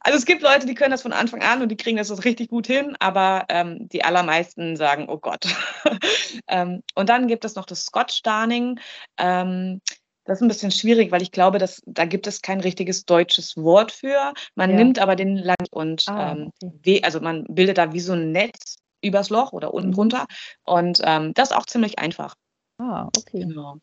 Also 0.00 0.18
es 0.18 0.26
gibt 0.26 0.42
Leute, 0.42 0.66
die 0.66 0.74
können 0.74 0.90
das 0.90 1.02
von 1.02 1.12
Anfang 1.12 1.42
an 1.42 1.62
und 1.62 1.68
die 1.68 1.76
kriegen 1.76 1.96
das 1.96 2.08
so 2.08 2.14
richtig 2.14 2.48
gut 2.48 2.66
hin, 2.66 2.96
aber 2.98 3.46
ähm, 3.48 3.88
die 3.88 4.04
allermeisten 4.04 4.76
sagen, 4.76 5.06
oh 5.08 5.18
Gott. 5.18 5.46
ähm, 6.48 6.82
und 6.94 7.08
dann 7.08 7.26
gibt 7.26 7.44
es 7.44 7.54
noch 7.54 7.66
das 7.66 7.84
Scotch 7.84 8.22
Darning. 8.22 8.78
Ähm, 9.18 9.80
das 10.24 10.38
ist 10.38 10.42
ein 10.42 10.48
bisschen 10.48 10.70
schwierig, 10.70 11.10
weil 11.10 11.22
ich 11.22 11.32
glaube, 11.32 11.58
dass 11.58 11.82
da 11.86 12.04
gibt 12.04 12.26
es 12.26 12.42
kein 12.42 12.60
richtiges 12.60 13.04
deutsches 13.04 13.56
Wort 13.56 13.92
für. 13.92 14.34
Man 14.54 14.70
ja. 14.70 14.76
nimmt 14.76 14.98
aber 14.98 15.16
den 15.16 15.36
Land 15.36 15.68
und 15.70 16.04
ah, 16.08 16.32
ähm, 16.32 16.52
okay. 16.62 17.00
also 17.02 17.20
man 17.20 17.44
bildet 17.48 17.78
da 17.78 17.92
wie 17.92 18.00
so 18.00 18.12
ein 18.12 18.30
Netz 18.30 18.76
übers 19.02 19.30
Loch 19.30 19.52
oder 19.52 19.74
unten 19.74 19.90
mhm. 19.90 19.94
drunter. 19.94 20.26
Und 20.64 21.00
ähm, 21.04 21.34
das 21.34 21.50
ist 21.50 21.56
auch 21.56 21.66
ziemlich 21.66 21.98
einfach. 21.98 22.34
Ah, 22.78 23.08
okay. 23.16 23.40
Genau. 23.40 23.78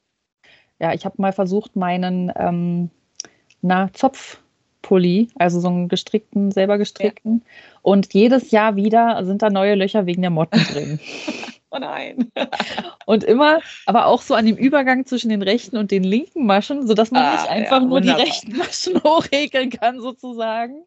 Ja, 0.80 0.94
ich 0.94 1.06
habe 1.06 1.16
mal 1.18 1.34
versucht, 1.34 1.76
meinen 1.76 2.32
ähm, 2.36 2.90
na, 3.62 3.92
Zopfpulli, 3.94 5.30
also 5.36 5.60
so 5.60 5.68
einen 5.68 5.90
gestrickten, 5.90 6.52
selber 6.52 6.78
gestrickten. 6.78 7.42
Ja. 7.44 7.80
Und 7.82 8.14
jedes 8.14 8.52
Jahr 8.52 8.76
wieder 8.76 9.24
sind 9.26 9.42
da 9.42 9.50
neue 9.50 9.76
Löcher 9.76 10.06
wegen 10.06 10.22
der 10.22 10.32
Motten 10.32 10.64
drin. 10.72 11.00
oh 11.72 11.78
nein. 11.78 12.32
und 13.06 13.24
immer, 13.24 13.60
aber 13.86 14.08
auch 14.08 14.22
so 14.22 14.34
an 14.34 14.46
dem 14.46 14.56
Übergang 14.56 15.06
zwischen 15.06 15.30
den 15.30 15.42
rechten 15.42 15.78
und 15.78 15.92
den 15.92 16.04
linken 16.04 16.46
Maschen, 16.46 16.88
sodass 16.88 17.12
man 17.12 17.24
ah, 17.24 17.32
nicht 17.34 17.50
einfach 17.50 17.82
ja, 17.82 17.88
nur 17.88 18.02
die 18.02 18.10
rechten 18.10 18.58
Maschen 18.58 19.00
hochhäkeln 19.04 19.70
kann, 19.70 20.00
sozusagen. 20.00 20.84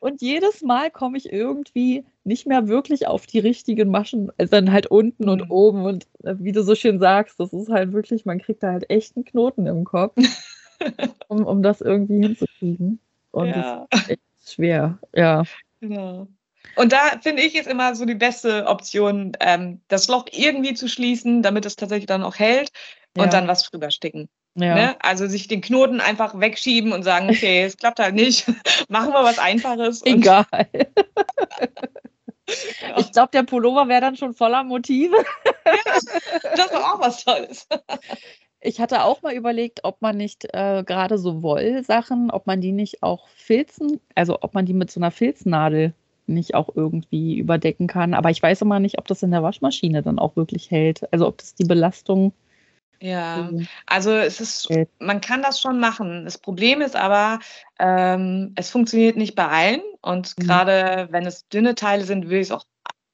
Und 0.00 0.22
jedes 0.22 0.62
Mal 0.62 0.90
komme 0.90 1.18
ich 1.18 1.30
irgendwie 1.30 2.04
nicht 2.24 2.46
mehr 2.46 2.68
wirklich 2.68 3.06
auf 3.06 3.26
die 3.26 3.38
richtigen 3.38 3.90
Maschen, 3.90 4.32
also 4.38 4.50
dann 4.50 4.72
halt 4.72 4.86
unten 4.86 5.24
mhm. 5.24 5.30
und 5.30 5.50
oben. 5.50 5.84
Und 5.84 6.06
äh, 6.24 6.34
wie 6.38 6.52
du 6.52 6.62
so 6.62 6.74
schön 6.74 6.98
sagst, 6.98 7.38
das 7.38 7.52
ist 7.52 7.68
halt 7.68 7.92
wirklich, 7.92 8.24
man 8.24 8.40
kriegt 8.40 8.62
da 8.62 8.72
halt 8.72 8.88
echt 8.88 9.16
einen 9.16 9.26
Knoten 9.26 9.66
im 9.66 9.84
Kopf, 9.84 10.16
um, 11.28 11.44
um 11.44 11.62
das 11.62 11.82
irgendwie 11.82 12.26
hinzukriegen. 12.26 12.98
Und 13.30 13.48
ja. 13.48 13.86
das 13.90 14.00
ist 14.00 14.10
echt 14.10 14.22
schwer, 14.46 14.98
ja. 15.14 15.44
Genau. 15.80 16.28
Und 16.76 16.92
da 16.92 17.18
finde 17.20 17.42
ich 17.42 17.58
es 17.58 17.66
immer 17.66 17.94
so 17.94 18.04
die 18.04 18.14
beste 18.14 18.66
Option, 18.66 19.32
ähm, 19.40 19.80
das 19.88 20.08
Loch 20.08 20.26
irgendwie 20.32 20.74
zu 20.74 20.88
schließen, 20.88 21.42
damit 21.42 21.66
es 21.66 21.76
tatsächlich 21.76 22.06
dann 22.06 22.22
auch 22.22 22.38
hält 22.38 22.70
und 23.16 23.24
ja. 23.24 23.30
dann 23.30 23.48
was 23.48 23.68
drüber 23.68 23.90
sticken. 23.90 24.28
Ja. 24.54 24.74
Ne? 24.74 24.96
Also 25.00 25.26
sich 25.26 25.48
den 25.48 25.60
Knoten 25.60 26.00
einfach 26.00 26.38
wegschieben 26.38 26.92
und 26.92 27.02
sagen, 27.02 27.30
okay, 27.30 27.62
es 27.62 27.76
klappt 27.76 28.00
halt 28.00 28.14
nicht, 28.14 28.46
machen 28.88 29.12
wir 29.12 29.22
was 29.24 29.38
Einfaches. 29.38 30.04
Egal. 30.04 30.46
Ich 32.96 33.12
glaube, 33.12 33.30
der 33.32 33.44
Pullover 33.44 33.86
wäre 33.86 34.00
dann 34.00 34.16
schon 34.16 34.34
voller 34.34 34.64
Motive. 34.64 35.14
Ja, 35.64 35.72
das 36.56 36.66
ist 36.66 36.74
auch 36.74 37.00
was 37.00 37.24
Tolles. 37.24 37.68
Ich 38.62 38.78
hatte 38.78 39.04
auch 39.04 39.22
mal 39.22 39.32
überlegt, 39.32 39.84
ob 39.84 40.02
man 40.02 40.18
nicht 40.18 40.44
äh, 40.52 40.84
gerade 40.84 41.16
so 41.16 41.42
Wollsachen, 41.42 42.30
ob 42.30 42.46
man 42.46 42.60
die 42.60 42.72
nicht 42.72 43.02
auch 43.02 43.26
filzen, 43.28 44.00
also 44.14 44.36
ob 44.42 44.52
man 44.52 44.66
die 44.66 44.74
mit 44.74 44.90
so 44.90 45.00
einer 45.00 45.10
Filznadel 45.10 45.94
nicht 46.26 46.54
auch 46.54 46.68
irgendwie 46.74 47.38
überdecken 47.38 47.86
kann. 47.86 48.12
Aber 48.12 48.28
ich 48.28 48.42
weiß 48.42 48.60
immer 48.60 48.78
nicht, 48.78 48.98
ob 48.98 49.08
das 49.08 49.22
in 49.22 49.30
der 49.30 49.42
Waschmaschine 49.42 50.02
dann 50.02 50.18
auch 50.18 50.36
wirklich 50.36 50.70
hält. 50.70 51.10
Also 51.10 51.26
ob 51.26 51.38
das 51.38 51.54
die 51.54 51.64
Belastung 51.64 52.34
ja, 53.00 53.48
mhm. 53.50 53.66
also 53.86 54.12
es 54.12 54.40
ist, 54.40 54.68
man 54.98 55.20
kann 55.20 55.42
das 55.42 55.60
schon 55.60 55.80
machen. 55.80 56.24
Das 56.24 56.38
Problem 56.38 56.82
ist 56.82 56.96
aber, 56.96 57.38
ähm, 57.78 58.52
es 58.56 58.70
funktioniert 58.70 59.16
nicht 59.16 59.34
bei 59.34 59.48
allen. 59.48 59.80
Und 60.02 60.34
mhm. 60.38 60.42
gerade 60.44 61.08
wenn 61.10 61.26
es 61.26 61.48
dünne 61.48 61.74
Teile 61.74 62.04
sind, 62.04 62.28
will 62.28 62.40
ich 62.40 62.48
es 62.48 62.52
auch 62.52 62.64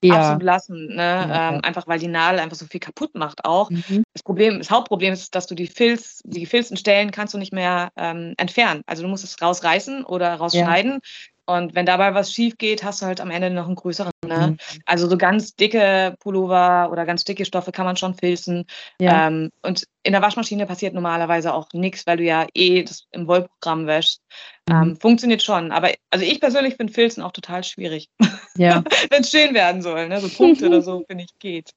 ja. 0.02 0.14
absolut 0.14 0.42
lassen. 0.42 0.88
Ne? 0.88 1.02
Ja, 1.02 1.52
ähm, 1.52 1.60
einfach 1.62 1.86
weil 1.86 1.98
die 1.98 2.08
Nadel 2.08 2.40
einfach 2.40 2.56
so 2.56 2.66
viel 2.66 2.80
kaputt 2.80 3.14
macht 3.14 3.44
auch. 3.44 3.70
Mhm. 3.70 4.04
Das 4.12 4.22
Problem, 4.22 4.58
das 4.58 4.70
Hauptproblem 4.70 5.12
ist, 5.12 5.34
dass 5.34 5.46
du 5.46 5.54
die 5.54 5.66
Filz, 5.66 6.20
die 6.24 6.40
gefilzten 6.40 6.76
Stellen 6.76 7.10
kannst 7.10 7.34
du 7.34 7.38
nicht 7.38 7.52
mehr 7.52 7.90
ähm, 7.96 8.34
entfernen. 8.36 8.82
Also 8.86 9.02
du 9.02 9.08
musst 9.08 9.24
es 9.24 9.40
rausreißen 9.40 10.04
oder 10.04 10.34
rausschneiden. 10.34 11.00
Und 11.46 11.76
wenn 11.76 11.86
dabei 11.86 12.12
was 12.12 12.32
schief 12.32 12.58
geht, 12.58 12.82
hast 12.82 13.00
du 13.00 13.06
halt 13.06 13.20
am 13.20 13.30
Ende 13.30 13.50
noch 13.50 13.66
einen 13.66 13.76
größeren. 13.76 14.10
Ne? 14.26 14.48
Mhm. 14.48 14.56
Also 14.84 15.08
so 15.08 15.16
ganz 15.16 15.54
dicke 15.54 16.16
Pullover 16.18 16.90
oder 16.90 17.06
ganz 17.06 17.24
dicke 17.24 17.44
Stoffe 17.44 17.70
kann 17.70 17.86
man 17.86 17.96
schon 17.96 18.14
filzen. 18.14 18.66
Ja. 19.00 19.28
Ähm, 19.28 19.50
und 19.62 19.86
in 20.02 20.12
der 20.12 20.22
Waschmaschine 20.22 20.66
passiert 20.66 20.92
normalerweise 20.92 21.54
auch 21.54 21.68
nichts, 21.72 22.04
weil 22.06 22.16
du 22.16 22.24
ja 22.24 22.46
eh 22.54 22.82
das 22.82 23.06
im 23.12 23.28
Wollprogramm 23.28 23.86
wäschst. 23.86 24.22
Mhm. 24.68 24.74
Ähm, 24.74 24.96
funktioniert 24.96 25.42
schon. 25.42 25.70
Aber 25.70 25.92
also 26.10 26.24
ich 26.24 26.40
persönlich 26.40 26.74
finde 26.74 26.92
Filzen 26.92 27.22
auch 27.22 27.32
total 27.32 27.62
schwierig. 27.62 28.08
Ja. 28.56 28.82
wenn 29.10 29.22
es 29.22 29.30
schön 29.30 29.54
werden 29.54 29.82
soll. 29.82 30.08
Ne? 30.08 30.20
So 30.20 30.28
Punkte 30.28 30.66
oder 30.66 30.82
so, 30.82 31.04
finde 31.08 31.24
ich, 31.24 31.38
geht. 31.38 31.72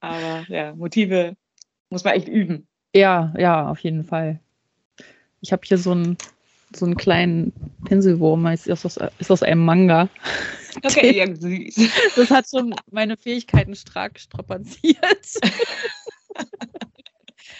Aber 0.00 0.44
ja, 0.48 0.74
Motive 0.74 1.36
muss 1.88 2.02
man 2.02 2.14
echt 2.14 2.26
üben. 2.26 2.66
Ja, 2.96 3.32
ja, 3.38 3.68
auf 3.68 3.78
jeden 3.78 4.02
Fall. 4.02 4.40
Ich 5.40 5.52
habe 5.52 5.62
hier 5.64 5.78
so 5.78 5.94
ein 5.94 6.16
so 6.76 6.86
einen 6.86 6.96
kleinen 6.96 7.52
Pinselwurm, 7.84 8.46
ist 8.46 8.70
aus, 8.70 8.98
ist 9.18 9.30
aus 9.30 9.42
einem 9.42 9.64
Manga. 9.64 10.08
Okay, 10.82 11.16
ja, 11.16 11.32
süß. 11.32 11.88
Das 12.16 12.32
hat 12.32 12.46
schon 12.50 12.74
meine 12.90 13.16
Fähigkeiten 13.16 13.76
stark 13.76 14.18
strapaziert. 14.18 14.98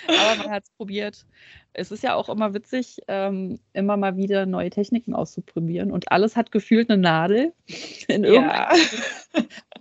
Aber 0.08 0.36
man 0.36 0.50
hat 0.50 0.64
es 0.64 0.70
probiert. 0.70 1.24
Es 1.74 1.92
ist 1.92 2.02
ja 2.02 2.16
auch 2.16 2.28
immer 2.28 2.54
witzig, 2.54 2.98
ähm, 3.06 3.60
immer 3.72 3.96
mal 3.96 4.16
wieder 4.16 4.46
neue 4.46 4.70
Techniken 4.70 5.14
auszuprobieren. 5.14 5.92
Und 5.92 6.10
alles 6.10 6.34
hat 6.34 6.50
gefühlt 6.50 6.90
eine 6.90 7.00
Nadel. 7.00 7.52
ja. 8.08 8.72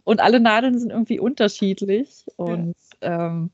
Und 0.03 0.19
alle 0.19 0.39
Nadeln 0.39 0.77
sind 0.77 0.91
irgendwie 0.91 1.19
unterschiedlich. 1.19 2.25
Und 2.35 2.75
ja. 3.01 3.27
ähm, 3.27 3.49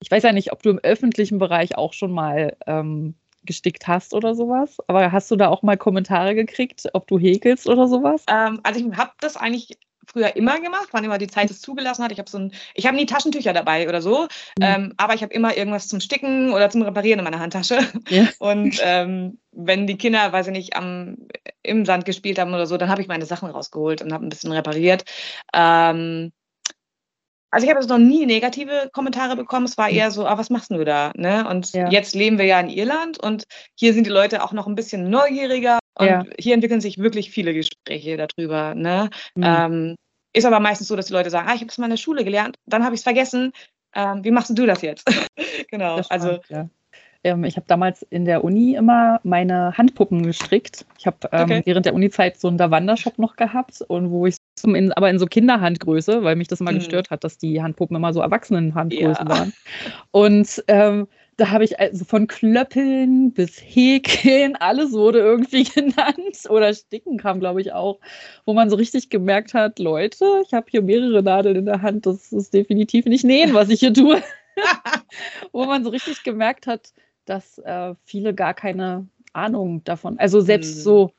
ich 0.00 0.10
weiß 0.10 0.22
ja 0.22 0.32
nicht, 0.32 0.52
ob 0.52 0.62
du 0.62 0.70
im 0.70 0.78
öffentlichen 0.78 1.38
Bereich 1.38 1.76
auch 1.76 1.92
schon 1.92 2.10
mal 2.10 2.56
ähm, 2.66 3.14
gestickt 3.44 3.88
hast 3.88 4.14
oder 4.14 4.34
sowas. 4.34 4.78
Aber 4.86 5.12
hast 5.12 5.30
du 5.30 5.36
da 5.36 5.48
auch 5.48 5.62
mal 5.62 5.76
Kommentare 5.76 6.34
gekriegt, 6.34 6.88
ob 6.92 7.06
du 7.06 7.18
häkelst 7.18 7.68
oder 7.68 7.88
sowas? 7.88 8.24
Ähm, 8.28 8.60
also 8.62 8.80
ich 8.80 8.96
habe 8.96 9.12
das 9.20 9.36
eigentlich 9.36 9.78
früher 10.06 10.34
immer 10.36 10.60
gemacht, 10.60 10.88
wann 10.92 11.04
immer 11.04 11.18
die 11.18 11.26
Zeit 11.26 11.50
es 11.50 11.60
zugelassen 11.60 12.02
hat. 12.02 12.12
Ich 12.12 12.18
habe 12.18 12.28
so 12.28 12.38
ein, 12.38 12.52
ich 12.74 12.86
habe 12.86 12.96
nie 12.96 13.06
Taschentücher 13.06 13.52
dabei 13.52 13.88
oder 13.88 14.02
so, 14.02 14.22
mhm. 14.58 14.62
ähm, 14.62 14.94
aber 14.96 15.14
ich 15.14 15.22
habe 15.22 15.32
immer 15.32 15.56
irgendwas 15.56 15.88
zum 15.88 16.00
Sticken 16.00 16.52
oder 16.52 16.70
zum 16.70 16.82
Reparieren 16.82 17.20
in 17.20 17.24
meiner 17.24 17.38
Handtasche. 17.38 17.78
Ja. 18.08 18.28
Und 18.38 18.80
ähm, 18.82 19.38
wenn 19.52 19.86
die 19.86 19.98
Kinder, 19.98 20.32
weiß 20.32 20.48
ich 20.48 20.52
nicht, 20.52 20.76
am, 20.76 21.16
im 21.62 21.84
Sand 21.84 22.04
gespielt 22.04 22.38
haben 22.38 22.54
oder 22.54 22.66
so, 22.66 22.76
dann 22.76 22.88
habe 22.88 23.02
ich 23.02 23.08
meine 23.08 23.26
Sachen 23.26 23.50
rausgeholt 23.50 24.02
und 24.02 24.12
habe 24.12 24.24
ein 24.24 24.28
bisschen 24.28 24.52
repariert. 24.52 25.04
Ähm, 25.52 26.32
also 27.50 27.64
ich 27.64 27.70
habe 27.70 27.80
jetzt 27.80 27.88
noch 27.88 27.98
nie 27.98 28.26
negative 28.26 28.90
Kommentare 28.92 29.36
bekommen. 29.36 29.66
Es 29.66 29.76
war 29.76 29.88
hm. 29.88 29.96
eher 29.96 30.10
so, 30.10 30.26
ah, 30.26 30.38
was 30.38 30.50
machst 30.50 30.70
du 30.70 30.84
da? 30.84 31.12
Ne? 31.16 31.48
Und 31.48 31.72
ja. 31.72 31.88
jetzt 31.90 32.14
leben 32.14 32.38
wir 32.38 32.44
ja 32.46 32.60
in 32.60 32.68
Irland 32.68 33.18
und 33.18 33.44
hier 33.74 33.92
sind 33.92 34.06
die 34.06 34.10
Leute 34.10 34.42
auch 34.42 34.52
noch 34.52 34.66
ein 34.66 34.74
bisschen 34.74 35.10
neugieriger 35.10 35.78
und 35.98 36.06
ja. 36.06 36.24
hier 36.38 36.54
entwickeln 36.54 36.80
sich 36.80 36.98
wirklich 36.98 37.30
viele 37.30 37.52
Gespräche 37.52 38.16
darüber. 38.16 38.74
Ne? 38.74 39.10
Mhm. 39.34 39.44
Ähm, 39.44 39.96
ist 40.32 40.46
aber 40.46 40.60
meistens 40.60 40.88
so, 40.88 40.96
dass 40.96 41.06
die 41.06 41.12
Leute 41.12 41.30
sagen, 41.30 41.48
ah, 41.48 41.54
ich 41.54 41.60
habe 41.60 41.70
es 41.70 41.78
mal 41.78 41.86
in 41.86 41.90
der 41.90 41.96
Schule 41.96 42.24
gelernt, 42.24 42.56
dann 42.66 42.84
habe 42.84 42.94
ich 42.94 43.00
es 43.00 43.04
vergessen. 43.04 43.52
Ähm, 43.94 44.22
wie 44.22 44.30
machst 44.30 44.56
du 44.56 44.66
das 44.66 44.82
jetzt? 44.82 45.04
genau, 45.70 45.96
Das 45.96 46.10
also 46.10 46.38
ja. 46.48 46.68
Ähm, 47.22 47.44
ich 47.44 47.56
habe 47.56 47.66
damals 47.66 48.02
in 48.02 48.24
der 48.24 48.44
Uni 48.44 48.74
immer 48.74 49.20
meine 49.24 49.76
Handpuppen 49.76 50.22
gestrickt. 50.22 50.86
Ich 50.98 51.06
habe 51.06 51.28
ähm, 51.32 51.42
Okay. 51.42 51.62
während 51.64 51.84
der 51.84 51.94
Uni-Zeit 51.94 52.40
so 52.40 52.48
einen 52.48 52.56
Lavanda-Shop 52.56 53.18
noch 53.18 53.36
gehabt 53.36 53.82
und 53.82 54.10
wo 54.10 54.26
ich 54.26 54.36
zum 54.60 54.74
in, 54.74 54.92
aber 54.92 55.10
in 55.10 55.18
so 55.18 55.26
Kinderhandgröße, 55.26 56.22
weil 56.24 56.36
mich 56.36 56.48
das 56.48 56.60
immer 56.60 56.72
Mhm. 56.72 56.76
gestört 56.78 57.10
hat, 57.10 57.24
dass 57.24 57.38
die 57.38 57.62
Handpuppen 57.62 57.96
immer 57.96 58.12
so 58.12 58.20
Erwachsenenhandgröße 58.20 59.22
Ja. 59.24 59.28
waren. 59.28 59.52
Und 60.10 60.62
ähm, 60.68 61.08
da 61.36 61.50
habe 61.50 61.64
ich 61.64 61.80
also 61.80 62.04
von 62.04 62.26
Klöppeln 62.26 63.32
bis 63.32 63.60
Häkeln, 63.62 64.56
alles 64.56 64.92
wurde 64.92 65.20
irgendwie 65.20 65.64
genannt. 65.74 66.38
Oder 66.50 66.74
Sticken 66.74 67.16
kam, 67.18 67.40
glaube 67.40 67.60
ich, 67.62 67.72
auch, 67.72 67.98
wo 68.44 68.52
man 68.54 68.70
so 68.70 68.76
richtig 68.76 69.08
gemerkt 69.10 69.54
hat, 69.54 69.78
Leute, 69.78 70.26
ich 70.46 70.52
habe 70.52 70.66
hier 70.70 70.82
mehrere 70.82 71.22
Nadeln 71.22 71.56
in 71.56 71.66
der 71.66 71.82
Hand, 71.82 72.06
das 72.06 72.32
ist 72.32 72.52
definitiv 72.54 73.06
nicht 73.06 73.24
nähen, 73.24 73.54
was 73.54 73.70
ich 73.70 73.80
hier 73.80 73.94
tue. 73.94 74.22
wo 75.52 75.64
man 75.64 75.84
so 75.84 75.90
richtig 75.90 76.22
gemerkt 76.22 76.66
hat, 76.66 76.92
dass 77.24 77.58
äh, 77.58 77.94
viele 78.04 78.34
gar 78.34 78.54
keine 78.54 79.06
Ahnung 79.32 79.82
davon, 79.84 80.18
also 80.18 80.40
selbst 80.40 80.78
Mhm. 80.78 80.82
so 80.82 81.12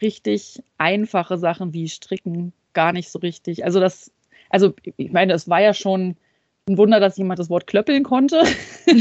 richtig 0.00 0.62
einfache 0.78 1.38
Sachen 1.38 1.72
wie 1.74 1.88
Stricken 1.88 2.52
gar 2.78 2.92
nicht 2.92 3.10
so 3.10 3.18
richtig. 3.18 3.64
Also 3.64 3.80
das, 3.80 4.12
also 4.50 4.72
ich 4.96 5.10
meine, 5.10 5.32
es 5.32 5.48
war 5.48 5.60
ja 5.60 5.74
schon 5.74 6.16
ein 6.68 6.78
Wunder, 6.78 7.00
dass 7.00 7.16
jemand 7.16 7.40
das 7.40 7.50
Wort 7.50 7.66
klöppeln 7.66 8.04
konnte. 8.04 8.40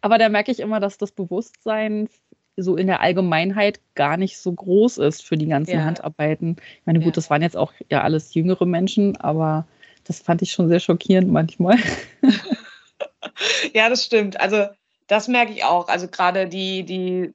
Aber 0.00 0.16
da 0.16 0.30
merke 0.30 0.50
ich 0.50 0.60
immer, 0.60 0.80
dass 0.80 0.96
das 0.96 1.12
Bewusstsein 1.12 2.08
so 2.56 2.74
in 2.76 2.86
der 2.86 3.02
Allgemeinheit 3.02 3.80
gar 3.94 4.16
nicht 4.16 4.38
so 4.38 4.50
groß 4.50 4.96
ist 4.96 5.22
für 5.22 5.36
die 5.36 5.46
ganzen 5.48 5.74
Ja. 5.74 5.84
Handarbeiten. 5.84 6.56
Ich 6.80 6.86
meine, 6.86 7.00
gut, 7.00 7.08
Ja. 7.08 7.12
das 7.12 7.28
waren 7.28 7.42
jetzt 7.42 7.56
auch 7.56 7.74
ja 7.90 8.00
alles 8.02 8.32
jüngere 8.32 8.64
Menschen, 8.64 9.18
aber 9.18 9.66
das 10.04 10.20
fand 10.20 10.40
ich 10.40 10.52
schon 10.52 10.68
sehr 10.70 10.80
schockierend 10.80 11.30
manchmal. 11.30 11.76
Ja, 13.74 13.88
das 13.88 14.04
stimmt. 14.04 14.40
Also 14.40 14.66
das 15.06 15.28
merke 15.28 15.52
ich 15.52 15.64
auch. 15.64 15.88
Also 15.88 16.08
gerade 16.08 16.48
die, 16.48 16.82
die 16.84 17.32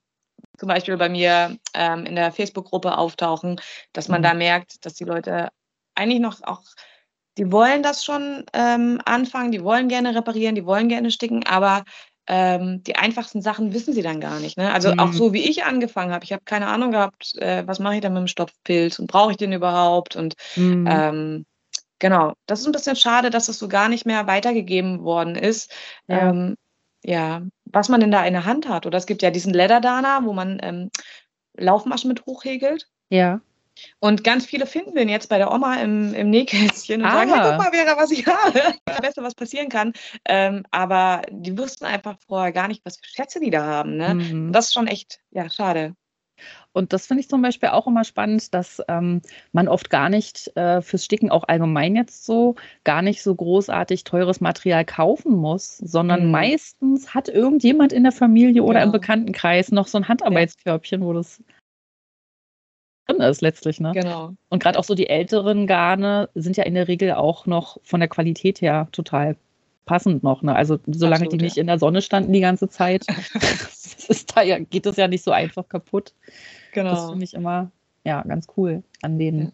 zum 0.58 0.68
Beispiel 0.68 0.98
bei 0.98 1.10
mir 1.10 1.58
ähm, 1.74 2.06
in 2.06 2.16
der 2.16 2.32
Facebook-Gruppe 2.32 2.98
auftauchen, 2.98 3.60
dass 3.94 4.08
man 4.10 4.22
Mhm. 4.22 4.24
da 4.24 4.34
merkt, 4.34 4.86
dass 4.86 4.94
die 4.94 5.04
Leute 5.06 5.50
eigentlich 5.96 6.20
noch 6.20 6.42
auch, 6.44 6.62
die 7.38 7.52
wollen 7.52 7.82
das 7.84 8.04
schon 8.06 8.46
ähm, 8.54 9.02
anfangen, 9.06 9.52
die 9.52 9.64
wollen 9.64 9.88
gerne 9.90 10.16
reparieren, 10.16 10.56
die 10.56 10.66
wollen 10.66 10.90
gerne 10.90 11.12
sticken, 11.12 11.46
aber 11.46 11.84
ähm, 12.28 12.84
die 12.84 12.96
einfachsten 12.96 13.42
Sachen 13.42 13.74
wissen 13.74 13.94
sie 13.94 14.02
dann 14.02 14.22
gar 14.22 14.40
nicht. 14.40 14.58
Ne? 14.58 14.72
Also 14.72 14.92
auch 14.98 15.08
Mhm. 15.08 15.12
so 15.12 15.34
wie 15.34 15.50
ich 15.50 15.66
angefangen 15.66 16.14
habe. 16.14 16.24
Ich 16.24 16.32
habe 16.32 16.44
keine 16.46 16.68
Ahnung 16.68 16.92
gehabt, 16.92 17.36
äh, 17.38 17.68
was 17.68 17.80
mache 17.80 17.96
ich 17.96 18.02
denn 18.02 18.14
mit 18.14 18.22
dem 18.22 18.28
Stopfpilz 18.28 19.00
und 19.00 19.08
brauche 19.08 19.32
ich 19.32 19.38
den 19.38 19.52
überhaupt? 19.52 20.16
Und 20.16 20.36
Mhm. 20.56 20.88
ähm, 20.88 21.46
genau, 22.00 22.34
das 22.46 22.62
ist 22.62 22.66
ein 22.68 22.72
bisschen 22.72 22.96
schade, 22.96 23.30
dass 23.30 23.48
das 23.48 23.60
so 23.60 23.68
gar 23.68 23.90
nicht 23.90 24.06
mehr 24.06 24.28
weitergegeben 24.28 25.04
worden 25.04 25.36
ist. 25.36 25.72
Ja. 26.08 26.30
Ähm, 26.30 26.56
ja, 27.04 27.42
was 27.74 27.90
man 27.90 28.00
denn 28.00 28.12
da 28.12 28.26
in 28.26 28.34
der 28.34 28.46
Hand 28.46 28.70
hat. 28.70 28.86
Oder 28.86 28.98
es 28.98 29.06
gibt 29.06 29.22
ja 29.22 29.32
diesen 29.32 29.54
Leatherdana, 29.54 30.22
wo 30.24 30.32
man 30.34 30.60
ähm, 30.64 30.90
Laufmaschen 31.58 32.08
mit 32.08 32.26
hochhegelt. 32.26 32.88
ja. 33.10 33.42
Und 34.00 34.24
ganz 34.24 34.46
viele 34.46 34.68
finden 34.68 34.94
den 34.94 35.10
jetzt 35.10 35.30
bei 35.30 35.40
der 35.40 35.52
Oma 35.52 35.78
im, 35.82 36.14
im 36.14 36.30
Nähkästchen 36.30 37.02
und 37.02 37.10
sagen, 37.10 37.32
hey, 37.34 37.40
Ah. 37.42 37.50
guck 37.50 37.58
mal, 37.58 37.72
Vera, 37.72 37.98
was 37.98 38.12
ich 38.12 38.24
habe. 38.28 38.62
Das 38.86 39.02
Beste, 39.02 39.24
was 39.24 39.34
passieren 39.34 39.68
kann. 39.70 39.94
Ähm, 40.26 40.64
aber 40.70 41.24
die 41.32 41.58
wussten 41.58 41.86
einfach 41.86 42.16
vorher 42.28 42.52
gar 42.52 42.68
nicht, 42.68 42.86
was 42.86 42.98
für 42.98 43.06
Schätze 43.08 43.40
die 43.40 43.50
da 43.50 43.64
haben. 43.66 43.98
Ne? 43.98 44.14
Mhm. 44.14 44.52
Das 44.54 44.68
ist 44.68 44.74
schon 44.74 44.86
echt, 44.86 45.22
ja, 45.32 45.50
schade. 45.50 45.96
Und 46.72 46.92
das 46.92 47.06
finde 47.08 47.22
ich 47.22 47.30
zum 47.30 47.42
Beispiel 47.42 47.70
auch 47.70 47.86
immer 47.88 48.04
spannend, 48.04 48.54
dass 48.54 48.82
ähm, 48.88 49.22
man 49.52 49.68
oft 49.68 49.90
gar 49.90 50.10
nicht 50.10 50.56
äh, 50.58 50.82
fürs 50.82 51.06
Sticken 51.06 51.30
auch 51.30 51.44
allgemein 51.48 51.96
jetzt 51.96 52.26
so 52.26 52.56
gar 52.84 53.02
nicht 53.02 53.22
so 53.22 53.36
großartig 53.36 54.04
teures 54.04 54.42
Material 54.42 54.84
kaufen 54.86 55.36
muss, 55.36 55.78
sondern 55.78 56.26
Mhm. 56.26 56.32
meistens 56.32 57.14
hat 57.14 57.30
irgendjemand 57.30 57.94
in 57.94 58.04
der 58.04 58.12
Familie 58.12 58.64
oder 58.64 58.80
im 58.82 58.90
Genau. 58.90 59.00
Bekanntenkreis 59.00 59.72
noch 59.72 59.88
so 59.88 59.98
ein 60.00 60.08
Handarbeitskörbchen, 60.08 61.02
wo 61.04 61.14
das 61.14 61.44
drin 63.08 63.22
ist 63.22 63.42
letztlich. 63.42 63.80
Ne? 63.80 63.92
Genau. 63.94 64.34
Und 64.50 64.64
gerade 64.64 64.80
auch 64.80 64.84
so 64.84 64.96
die 64.96 65.08
älteren 65.10 65.68
Garne 65.68 66.30
sind 66.36 66.58
ja 66.58 66.64
in 66.64 66.74
der 66.74 66.88
Regel 66.88 67.12
auch 67.14 67.46
noch 67.46 67.78
von 67.84 68.00
der 68.00 68.10
Qualität 68.10 68.62
her 68.62 68.88
total 68.92 69.36
passend 69.86 70.24
noch. 70.24 70.42
Ne? 70.42 70.56
Also 70.56 70.80
solange 70.88 71.26
Absolut, 71.26 71.34
die 71.34 71.38
ja. 71.38 71.44
nicht 71.44 71.58
in 71.58 71.68
der 71.68 71.80
Sonne 71.80 72.02
standen 72.02 72.34
die 72.34 72.40
ganze 72.42 72.70
Zeit, 72.70 73.06
ist 74.08 74.36
da 74.36 74.42
ja, 74.42 74.60
geht 74.60 74.86
das 74.86 74.98
ja 74.98 75.08
nicht 75.08 75.24
so 75.24 75.32
einfach 75.32 75.68
kaputt. 75.68 76.14
Das 76.26 76.34
Genau. 76.72 77.10
finde 77.10 77.26
ich 77.26 77.34
immer 77.34 77.72
ja, 78.04 78.22
ganz 78.24 78.48
cool 78.58 78.84
an 79.02 79.20
den 79.20 79.52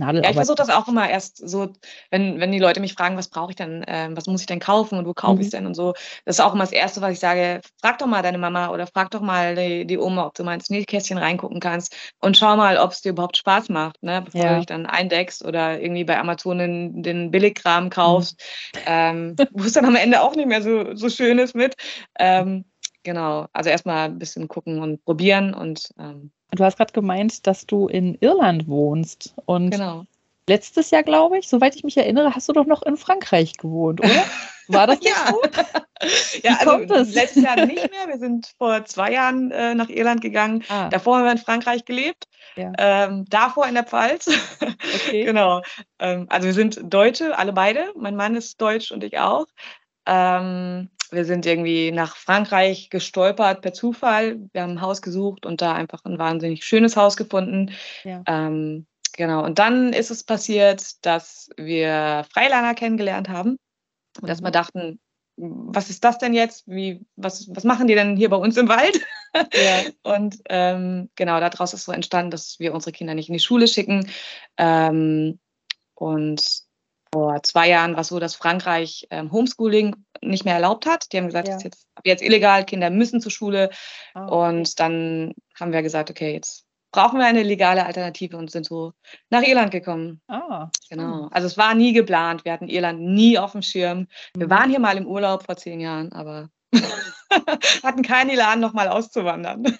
Ja. 0.00 0.12
Ja, 0.12 0.30
ich 0.30 0.36
versuche 0.36 0.56
das 0.56 0.70
auch 0.70 0.88
immer 0.88 1.08
erst 1.08 1.36
so, 1.48 1.72
wenn, 2.10 2.40
wenn 2.40 2.52
die 2.52 2.58
Leute 2.58 2.80
mich 2.80 2.94
fragen, 2.94 3.16
was 3.16 3.28
brauche 3.28 3.50
ich 3.50 3.56
denn, 3.56 3.84
ähm, 3.86 4.16
was 4.16 4.26
muss 4.26 4.40
ich 4.40 4.46
denn 4.46 4.60
kaufen 4.60 4.98
und 4.98 5.06
wo 5.06 5.12
kaufe 5.12 5.40
ich 5.40 5.46
es 5.46 5.50
denn 5.50 5.66
und 5.66 5.74
so. 5.74 5.92
Das 6.24 6.36
ist 6.36 6.40
auch 6.40 6.54
immer 6.54 6.64
das 6.64 6.72
Erste, 6.72 7.00
was 7.00 7.12
ich 7.12 7.20
sage, 7.20 7.60
frag 7.80 7.98
doch 7.98 8.06
mal 8.06 8.22
deine 8.22 8.38
Mama 8.38 8.70
oder 8.70 8.86
frag 8.86 9.10
doch 9.10 9.20
mal 9.20 9.54
die, 9.54 9.86
die 9.86 9.98
Oma, 9.98 10.26
ob 10.26 10.34
du 10.34 10.44
mal 10.44 10.54
ins 10.54 10.70
Nähkästchen 10.70 11.18
reingucken 11.18 11.60
kannst 11.60 11.94
und 12.20 12.36
schau 12.36 12.56
mal, 12.56 12.78
ob 12.78 12.92
es 12.92 13.02
dir 13.02 13.10
überhaupt 13.10 13.36
Spaß 13.36 13.68
macht, 13.68 14.02
ne? 14.02 14.22
bevor 14.24 14.40
Ja. 14.40 14.52
du 14.52 14.56
dich 14.56 14.66
dann 14.66 14.86
eindeckst 14.86 15.44
oder 15.44 15.80
irgendwie 15.80 16.04
bei 16.04 16.18
Amazon 16.18 16.58
den, 16.58 17.02
den 17.02 17.30
Billigkram 17.30 17.90
kaufst, 17.90 18.42
ähm, 18.86 19.36
wo 19.52 19.64
es 19.64 19.72
dann 19.74 19.84
am 19.84 19.96
Ende 19.96 20.22
auch 20.22 20.34
nicht 20.34 20.48
mehr 20.48 20.62
so, 20.62 20.94
so 20.94 21.08
schön 21.10 21.38
ist 21.38 21.54
mit. 21.54 21.74
Ähm, 22.18 22.64
genau, 23.02 23.46
also 23.52 23.68
erstmal 23.70 24.06
ein 24.08 24.18
bisschen 24.18 24.48
gucken 24.48 24.80
und 24.80 25.04
probieren 25.04 25.52
und 25.54 25.90
ähm, 25.98 26.32
Du 26.52 26.64
hast 26.64 26.76
gerade 26.76 26.92
gemeint, 26.92 27.46
dass 27.46 27.66
du 27.66 27.86
in 27.88 28.16
Irland 28.20 28.66
wohnst. 28.68 29.34
Und 29.46 29.70
genau. 29.70 30.04
letztes 30.48 30.90
Jahr, 30.90 31.02
glaube 31.02 31.38
ich, 31.38 31.48
soweit 31.48 31.76
ich 31.76 31.84
mich 31.84 31.96
erinnere, 31.96 32.34
hast 32.34 32.48
du 32.48 32.52
doch 32.52 32.66
noch 32.66 32.82
in 32.82 32.96
Frankreich 32.96 33.56
gewohnt, 33.56 34.00
oder? 34.00 34.10
War 34.68 34.86
das 34.86 35.00
nicht 35.00 35.10
Ja. 35.10 35.32
so? 35.32 35.40
Ja, 36.42 36.56
Wie 36.60 36.64
kommt 36.64 36.90
also 36.90 37.12
letztes 37.12 37.42
Jahr 37.42 37.66
nicht 37.66 37.90
mehr. 37.90 38.08
Wir 38.08 38.16
sind 38.16 38.54
vor 38.56 38.86
zwei 38.86 39.12
Jahren 39.12 39.50
äh, 39.50 39.74
nach 39.74 39.90
Irland 39.90 40.22
gegangen. 40.22 40.64
Ah, 40.70 40.88
Davor 40.88 41.18
haben 41.18 41.24
wir 41.24 41.32
in 41.32 41.36
Frankreich 41.36 41.84
gelebt. 41.84 42.26
Ja. 42.56 42.72
Ähm, 42.78 43.26
davor 43.28 43.66
in 43.66 43.74
der 43.74 43.84
Pfalz. 43.84 44.26
okay. 44.94 45.24
genau. 45.24 45.60
Ähm, 45.98 46.24
also 46.30 46.46
wir 46.46 46.54
sind 46.54 46.80
Deutsche, 46.84 47.36
alle 47.36 47.52
beide. 47.52 47.92
Mein 47.96 48.16
Mann 48.16 48.34
ist 48.34 48.58
deutsch 48.62 48.92
und 48.92 49.04
ich 49.04 49.18
auch. 49.18 49.44
Ähm, 50.06 50.88
wir 51.12 51.24
sind 51.24 51.46
irgendwie 51.46 51.92
nach 51.92 52.16
Frankreich 52.16 52.90
gestolpert 52.90 53.62
per 53.62 53.72
Zufall. 53.72 54.38
Wir 54.52 54.62
haben 54.62 54.72
ein 54.72 54.80
Haus 54.80 55.02
gesucht 55.02 55.46
und 55.46 55.60
da 55.60 55.74
einfach 55.74 56.04
ein 56.04 56.18
wahnsinnig 56.18 56.64
schönes 56.64 56.96
Haus 56.96 57.16
gefunden. 57.16 57.72
Ja. 58.04 58.22
Ähm, 58.26 58.86
genau. 59.12 59.44
Und 59.44 59.58
dann 59.58 59.92
ist 59.92 60.10
es 60.10 60.24
passiert, 60.24 61.04
dass 61.04 61.50
wir 61.56 62.24
Freilanger 62.32 62.74
kennengelernt 62.74 63.28
haben. 63.28 63.56
Und 64.20 64.28
dass 64.28 64.40
Mhm. 64.40 64.46
wir 64.46 64.50
dachten, 64.50 65.00
was 65.36 65.88
ist 65.88 66.04
das 66.04 66.18
denn 66.18 66.34
jetzt? 66.34 66.66
Wie, 66.66 67.06
was, 67.16 67.48
was 67.54 67.64
machen 67.64 67.86
die 67.86 67.94
denn 67.94 68.16
hier 68.16 68.28
bei 68.28 68.36
uns 68.36 68.56
im 68.56 68.68
Wald? 68.68 69.00
Ja. 69.54 69.82
Und 70.02 70.38
ähm, 70.48 71.08
genau, 71.14 71.40
daraus 71.40 71.72
ist 71.72 71.84
so 71.84 71.92
entstanden, 71.92 72.30
dass 72.30 72.58
wir 72.58 72.74
unsere 72.74 72.92
Kinder 72.92 73.14
nicht 73.14 73.28
in 73.28 73.34
die 73.34 73.40
Schule 73.40 73.68
schicken. 73.68 74.10
Ähm, 74.56 75.38
und 75.94 76.62
vor 77.12 77.42
zwei 77.42 77.68
Jahren 77.68 77.94
war 77.94 78.00
es 78.00 78.08
so, 78.08 78.18
dass 78.20 78.34
Frankreich 78.34 79.06
ähm, 79.10 79.32
Homeschooling 79.32 79.96
nicht 80.22 80.44
mehr 80.44 80.54
erlaubt 80.54 80.86
hat. 80.86 81.12
Die 81.12 81.16
haben 81.18 81.26
gesagt, 81.26 81.48
Ja. 81.48 81.54
das 81.54 81.62
ist 81.62 81.64
jetzt, 81.64 81.86
jetzt 82.04 82.22
illegal, 82.22 82.64
Kinder 82.64 82.90
müssen 82.90 83.20
zur 83.20 83.32
Schule. 83.32 83.70
Ah, 84.14 84.26
Und 84.26 84.78
dann 84.78 85.34
haben 85.58 85.72
wir 85.72 85.82
gesagt, 85.82 86.10
okay, 86.10 86.32
jetzt 86.34 86.64
brauchen 86.92 87.18
wir 87.18 87.26
eine 87.26 87.42
legale 87.42 87.86
Alternative 87.86 88.36
und 88.36 88.50
sind 88.50 88.66
so 88.66 88.92
nach 89.30 89.42
Irland 89.42 89.70
gekommen. 89.72 90.20
ah, 90.28 90.70
Genau. 90.88 91.28
Also 91.30 91.46
es 91.46 91.56
war 91.58 91.74
nie 91.74 91.92
geplant. 91.92 92.44
Wir 92.44 92.52
hatten 92.52 92.68
Irland 92.68 93.00
nie 93.00 93.38
auf 93.38 93.52
dem 93.52 93.62
Schirm. 93.62 94.06
Wir 94.36 94.46
Mhm. 94.46 94.50
waren 94.50 94.70
hier 94.70 94.80
mal 94.80 94.96
im 94.96 95.06
Urlaub 95.06 95.44
vor 95.44 95.56
zehn 95.56 95.80
Jahren, 95.80 96.12
aber 96.12 96.48
hatten 97.82 98.02
keinen 98.02 98.30
Elan, 98.30 98.60
nochmal 98.60 98.88
auszuwandern. 98.88 99.78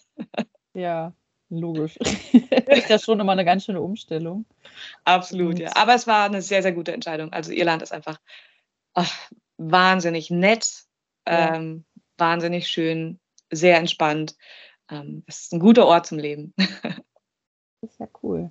Ja, 0.74 1.12
logisch. 1.50 1.96
ist 1.96 2.88
ja 2.88 2.98
schon 2.98 3.20
immer 3.20 3.32
eine 3.32 3.44
ganz 3.44 3.64
schöne 3.64 3.80
Umstellung. 3.80 4.44
Absolut, 5.04 5.58
ja. 5.58 5.70
Aber 5.76 5.94
es 5.94 6.06
war 6.06 6.24
eine 6.24 6.42
sehr, 6.42 6.62
sehr 6.62 6.72
gute 6.72 6.92
Entscheidung. 6.92 7.32
Also 7.32 7.52
Irland 7.52 7.82
ist 7.82 7.92
einfach 7.92 8.20
ach, 8.94 9.30
wahnsinnig 9.58 10.30
nett, 10.30 10.84
Ja. 11.28 11.54
ähm, 11.56 11.84
wahnsinnig 12.16 12.68
schön, 12.68 13.18
sehr 13.50 13.76
entspannt. 13.78 14.36
Ähm, 14.90 15.22
es 15.26 15.42
ist 15.42 15.52
ein 15.52 15.60
guter 15.60 15.86
Ort 15.86 16.06
zum 16.06 16.18
Leben. 16.18 16.54
Das 16.56 16.66
ist 17.82 18.00
ja 18.00 18.08
cool. 18.22 18.50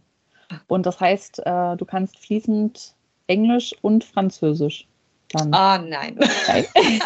Und 0.68 0.86
das 0.86 1.00
heißt, 1.00 1.40
äh, 1.46 1.78
du 1.78 1.86
kannst 1.86 2.18
fließend 2.20 2.96
Englisch 3.28 3.76
und 3.82 4.04
Französisch 4.04 4.88
dann. 5.32 5.54
Ah, 5.54 5.78
nein. 5.78 6.20
Nein. 6.48 6.66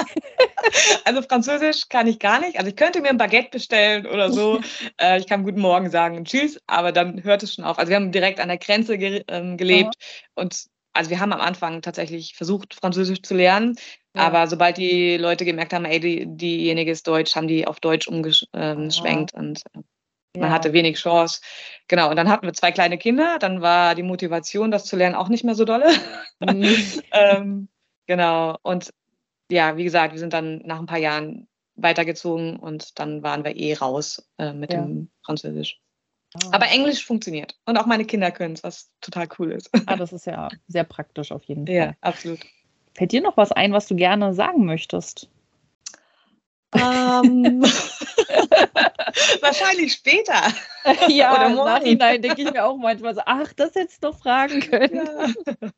Also 1.06 1.22
Französisch 1.22 1.90
kann 1.90 2.08
ich 2.08 2.20
gar 2.20 2.40
nicht. 2.40 2.58
Also 2.58 2.70
ich 2.70 2.76
könnte 2.76 3.02
mir 3.02 3.10
ein 3.10 3.18
Baguette 3.18 3.50
bestellen 3.52 4.06
oder 4.08 4.32
so. 4.32 4.62
äh, 5.02 5.20
ich 5.20 5.28
kann 5.28 5.44
Guten 5.44 5.60
Morgen 5.60 5.90
sagen 5.92 6.18
und 6.18 6.28
Tschüss, 6.28 6.60
aber 6.68 6.92
dann 6.92 7.24
hört 7.24 7.44
es 7.44 7.54
schon 7.56 7.66
auf. 7.66 7.78
Also 7.78 7.90
wir 7.90 7.98
haben 7.98 8.12
direkt 8.12 8.40
an 8.40 8.48
der 8.48 8.58
Grenze 8.58 8.98
ge 8.98 9.24
ähm, 9.28 9.58
gelebt 9.58 9.96
und 10.36 10.64
also 10.94 11.10
wir 11.10 11.20
haben 11.20 11.34
am 11.34 11.42
Anfang 11.42 11.82
tatsächlich 11.82 12.36
versucht, 12.36 12.76
Französisch 12.76 13.22
zu 13.24 13.34
lernen, 13.36 13.76
Ja. 14.16 14.24
aber 14.28 14.48
sobald 14.48 14.78
die 14.78 15.18
Leute 15.18 15.44
gemerkt 15.44 15.74
haben, 15.74 15.86
ey, 15.86 16.00
die, 16.00 16.26
diejenige 16.28 16.92
ist 16.92 17.08
Deutsch, 17.08 17.36
haben 17.36 17.48
die 17.48 17.68
auf 17.68 17.80
Deutsch 17.80 18.08
umgeschwenkt 18.08 19.34
Ah. 19.36 19.40
und 19.40 19.62
äh, 19.74 19.80
man 20.38 20.50
Ja. 20.50 20.56
hatte 20.56 20.72
wenig 20.74 20.98
Chance. 20.98 21.42
Genau, 21.88 22.10
und 22.10 22.16
dann 22.16 22.30
hatten 22.30 22.46
wir 22.46 22.54
zwei 22.54 22.72
kleine 22.72 22.98
Kinder, 22.98 23.38
dann 23.40 23.62
war 23.62 23.96
die 23.96 24.04
Motivation, 24.04 24.72
das 24.72 24.86
zu 24.86 24.96
lernen, 24.96 25.16
auch 25.16 25.30
nicht 25.30 25.44
mehr 25.44 25.56
so 25.56 25.66
dolle. 25.66 25.92
Mhm. 26.40 26.76
ähm, 27.12 27.68
Genau. 28.08 28.58
Und 28.62 28.94
ja, 29.50 29.78
wie 29.78 29.84
gesagt, 29.84 30.14
wir 30.14 30.20
sind 30.20 30.34
dann 30.34 30.60
nach 30.66 30.80
ein 30.80 30.86
paar 30.86 31.00
Jahren 31.00 31.48
weitergezogen 31.76 32.58
und 32.58 33.00
dann 33.00 33.24
waren 33.24 33.44
wir 33.44 33.56
eh 33.56 33.74
raus 33.74 34.28
äh, 34.38 34.54
mit 34.54 34.74
ja. 34.74 34.82
dem 34.82 35.10
Französisch. 35.26 35.80
Ah. 36.36 36.50
Aber 36.54 36.68
Englisch 36.68 37.06
funktioniert. 37.06 37.56
Und 37.66 37.78
auch 37.78 37.86
meine 37.86 38.06
Kinder 38.06 38.32
können 38.32 38.56
es, 38.56 38.64
was 38.64 38.92
total 39.02 39.28
cool 39.38 39.52
ist. 39.52 39.70
Ah, 39.86 39.96
das 39.96 40.14
ist 40.14 40.26
ja 40.26 40.50
sehr 40.68 40.84
praktisch 40.84 41.32
auf 41.32 41.44
jeden 41.44 41.66
Fall. 41.66 41.76
Ja, 41.76 41.94
absolut. 42.02 42.40
Fällt 42.96 43.12
dir 43.12 43.22
noch 43.22 43.38
was 43.38 43.52
ein, 43.52 43.74
was 43.74 43.88
du 43.88 43.96
gerne 43.96 44.34
sagen 44.34 44.66
möchtest? 44.66 45.30
Ähm, 46.76 47.64
wahrscheinlich 49.42 49.94
später. 49.94 50.42
Ja, 51.08 51.34
Oder 51.34 51.46
im 51.46 51.56
Nachhinein 51.56 52.22
denke 52.22 52.42
ich 52.42 52.52
mir 52.52 52.66
auch 52.66 52.76
manchmal 52.76 53.16
so, 53.16 53.22
ach, 53.26 53.54
das 53.54 53.74
hättest 53.74 54.04
du 54.04 54.10
doch 54.10 54.20
fragen 54.20 54.60
können. 54.60 55.06
Ja. 55.06 55.28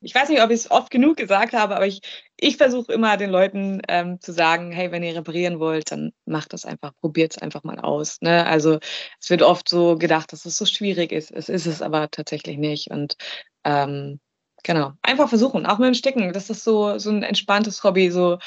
Ich 0.01 0.15
weiß 0.15 0.29
nicht, 0.29 0.41
ob 0.41 0.49
ich 0.49 0.61
es 0.61 0.71
oft 0.71 0.89
genug 0.89 1.17
gesagt 1.17 1.53
habe, 1.53 1.75
aber 1.75 1.85
ich, 1.85 2.01
ich 2.37 2.57
versuche 2.57 2.91
immer 2.91 3.15
den 3.15 3.29
Leuten 3.29 3.83
ähm, 3.87 4.19
zu 4.19 4.31
sagen, 4.31 4.71
hey, 4.71 4.91
wenn 4.91 5.03
ihr 5.03 5.15
reparieren 5.15 5.59
wollt, 5.59 5.91
dann 5.91 6.11
macht 6.25 6.53
das 6.53 6.65
einfach, 6.65 6.91
probiert 7.01 7.35
es 7.35 7.41
einfach 7.41 7.63
mal 7.63 7.79
aus. 7.79 8.19
Ne? 8.21 8.47
Also 8.47 8.79
es 9.21 9.29
wird 9.29 9.43
oft 9.43 9.69
so 9.69 9.95
gedacht, 9.95 10.33
dass 10.33 10.45
es 10.45 10.57
so 10.57 10.65
schwierig 10.65 11.11
ist. 11.11 11.29
Es 11.29 11.49
ist 11.49 11.67
es 11.67 11.83
aber 11.83 12.09
tatsächlich 12.09 12.57
nicht. 12.57 12.89
Und 12.89 13.15
ähm, 13.63 14.19
genau, 14.63 14.93
einfach 15.03 15.29
versuchen, 15.29 15.67
auch 15.67 15.77
mit 15.77 15.87
dem 15.87 15.93
Sticken. 15.93 16.33
Das 16.33 16.49
ist 16.49 16.63
so, 16.63 16.97
so 16.97 17.11
ein 17.11 17.21
entspanntes 17.21 17.83
Hobby, 17.83 18.09
so 18.09 18.39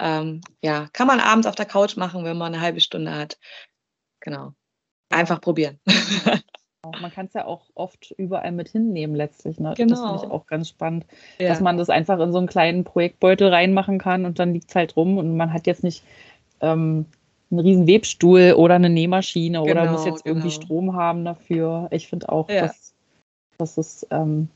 ähm, 0.00 0.40
ja, 0.62 0.88
kann 0.92 1.06
man 1.06 1.20
abends 1.20 1.46
auf 1.46 1.54
der 1.54 1.66
Couch 1.66 1.96
machen, 1.96 2.24
wenn 2.24 2.38
man 2.38 2.54
eine 2.54 2.62
halbe 2.62 2.80
Stunde 2.80 3.14
hat. 3.14 3.38
Genau. 4.20 4.52
Einfach 5.10 5.40
probieren. 5.40 5.78
Man 7.00 7.12
kann 7.12 7.26
es 7.26 7.34
ja 7.34 7.44
auch 7.44 7.68
oft 7.74 8.10
überall 8.12 8.52
mit 8.52 8.70
hinnehmen 8.70 9.14
letztlich. 9.14 9.60
Ne? 9.60 9.74
Genau. 9.76 9.90
Das 9.90 10.00
finde 10.00 10.24
ich 10.24 10.30
auch 10.30 10.46
ganz 10.46 10.68
spannend, 10.70 11.04
ja. 11.38 11.48
dass 11.48 11.60
man 11.60 11.76
das 11.76 11.90
einfach 11.90 12.18
in 12.20 12.32
so 12.32 12.38
einen 12.38 12.46
kleinen 12.46 12.84
Projektbeutel 12.84 13.48
reinmachen 13.48 13.98
kann 13.98 14.24
und 14.24 14.38
dann 14.38 14.54
liegt 14.54 14.70
es 14.70 14.74
halt 14.74 14.96
rum 14.96 15.18
und 15.18 15.36
man 15.36 15.52
hat 15.52 15.66
jetzt 15.66 15.84
nicht 15.84 16.02
ähm, 16.62 17.04
einen 17.50 17.60
riesen 17.60 17.86
Webstuhl 17.86 18.54
oder 18.56 18.76
eine 18.76 18.88
Nähmaschine 18.88 19.62
genau, 19.62 19.70
oder 19.70 19.92
muss 19.92 20.06
jetzt 20.06 20.24
genau. 20.24 20.36
irgendwie 20.36 20.50
Strom 20.50 20.96
haben 20.96 21.24
dafür. 21.24 21.88
Ich 21.90 22.08
finde 22.08 22.30
auch, 22.30 22.48
ja. 22.48 22.62
dass, 22.62 22.94
dass 23.58 23.76
es 23.76 24.06
ähm, 24.10 24.48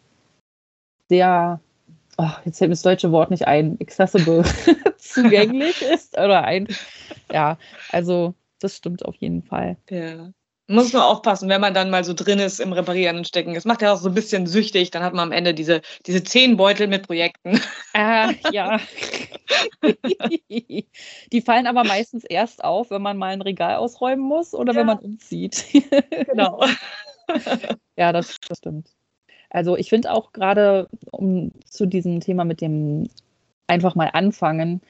sehr, 1.10 1.60
oh, 2.16 2.30
jetzt 2.46 2.58
fällt 2.58 2.70
mir 2.70 2.74
das 2.74 2.82
deutsche 2.82 3.12
Wort 3.12 3.30
nicht 3.30 3.46
ein, 3.46 3.76
accessible 3.80 4.44
zugänglich 4.96 5.82
ist 5.82 6.16
oder 6.16 6.44
ein, 6.44 6.68
ja, 7.30 7.58
also 7.90 8.34
das 8.60 8.76
stimmt 8.76 9.04
auf 9.04 9.16
jeden 9.16 9.42
Fall. 9.42 9.76
Ja. 9.90 10.32
Muss 10.66 10.94
man 10.94 11.02
aufpassen, 11.02 11.50
wenn 11.50 11.60
man 11.60 11.74
dann 11.74 11.90
mal 11.90 12.04
so 12.04 12.14
drin 12.14 12.38
ist 12.38 12.58
im 12.58 12.72
Reparieren 12.72 13.18
und 13.18 13.28
Stecken. 13.28 13.54
Es 13.54 13.66
macht 13.66 13.82
ja 13.82 13.92
auch 13.92 13.98
so 13.98 14.08
ein 14.08 14.14
bisschen 14.14 14.46
süchtig. 14.46 14.90
Dann 14.90 15.02
hat 15.02 15.12
man 15.12 15.24
am 15.24 15.32
Ende 15.32 15.52
diese, 15.52 15.82
diese 16.06 16.24
zehn 16.24 16.56
Beutel 16.56 16.86
mit 16.86 17.06
Projekten. 17.06 17.60
Äh, 17.92 18.34
ja. 18.52 18.80
Die 21.32 21.40
fallen 21.42 21.66
aber 21.66 21.84
meistens 21.84 22.24
erst 22.24 22.64
auf, 22.64 22.90
wenn 22.90 23.02
man 23.02 23.18
mal 23.18 23.34
ein 23.34 23.42
Regal 23.42 23.76
ausräumen 23.76 24.24
muss 24.24 24.54
oder 24.54 24.72
ja. 24.72 24.78
wenn 24.78 24.86
man 24.86 24.98
umzieht. 24.98 25.64
Genau. 26.26 26.64
Ja, 27.96 28.12
das, 28.12 28.36
das 28.46 28.58
stimmt. 28.58 28.90
Also 29.48 29.76
ich 29.76 29.88
finde 29.88 30.12
auch 30.12 30.32
gerade, 30.32 30.88
um 31.10 31.52
zu 31.64 31.86
diesem 31.86 32.20
Thema 32.20 32.44
mit 32.44 32.60
dem 32.60 33.08
einfach 33.66 33.94
mal 33.94 34.10
anfangen, 34.12 34.82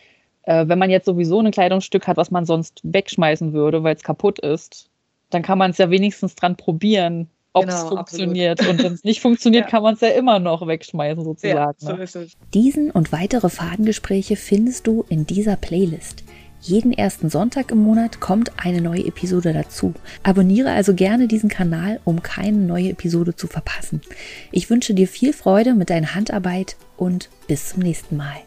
äh, 0.47 0.67
wenn 0.69 0.79
man 0.79 0.91
jetzt 0.91 1.07
sowieso 1.07 1.41
ein 1.41 1.51
Kleidungsstück 1.51 2.07
hat, 2.07 2.17
was 2.17 2.31
man 2.31 2.47
sonst 2.47 2.81
wegschmeißen 2.83 3.53
würde, 3.53 3.83
weil 3.83 3.95
es 3.95 4.03
kaputt 4.03 4.39
ist, 4.39 4.89
dann 5.31 5.43
kann 5.43 5.59
man 5.59 5.71
es 5.71 5.79
ja 5.79 5.91
wenigstens 5.91 6.35
dran 6.35 6.57
probieren, 6.57 7.29
ob 7.53 7.67
es 7.67 7.75
genau, 7.75 7.89
funktioniert. 7.97 8.61
Absolut. 8.61 8.79
Und 8.79 8.85
wenn 8.85 8.93
es 8.95 9.05
nicht 9.05 9.21
funktioniert, 9.21 9.65
ja. 9.65 9.71
kann 9.71 9.83
man 9.83 9.95
es 9.95 10.01
ja 10.01 10.09
immer 10.09 10.39
noch 10.39 10.67
wegschmeißen, 10.67 11.25
sozusagen. 11.25 11.57
Ja, 11.57 11.73
so 11.77 11.97
ne? 11.97 12.03
ist 12.03 12.17
es. 12.17 12.33
Diesen 12.53 12.91
und 12.91 13.13
weitere 13.13 13.49
Fadengespräche 13.49 14.37
findest 14.37 14.87
du 14.87 15.05
in 15.09 15.27
dieser 15.27 15.57
Playlist. 15.57 16.25
Jeden 16.61 16.93
ersten 16.95 17.29
Sonntag 17.29 17.71
im 17.73 17.79
Monat 17.79 18.21
kommt 18.21 18.53
eine 18.57 18.81
neue 18.81 19.07
Episode 19.07 19.53
dazu. 19.53 19.93
Abonniere 20.23 20.71
also 20.71 20.95
gerne 20.95 21.29
diesen 21.29 21.51
Kanal, 21.51 22.01
um 22.05 22.23
keine 22.23 22.57
neue 22.57 22.89
Episode 22.89 23.37
zu 23.37 23.49
verpassen. 23.49 24.01
Ich 24.51 24.71
wünsche 24.71 24.95
dir 24.95 25.07
viel 25.07 25.35
Freude 25.35 25.75
mit 25.75 25.91
deiner 25.91 26.15
Handarbeit 26.15 26.77
und 26.97 27.29
bis 27.49 27.69
zum 27.69 27.83
nächsten 27.83 28.17
Mal. 28.17 28.45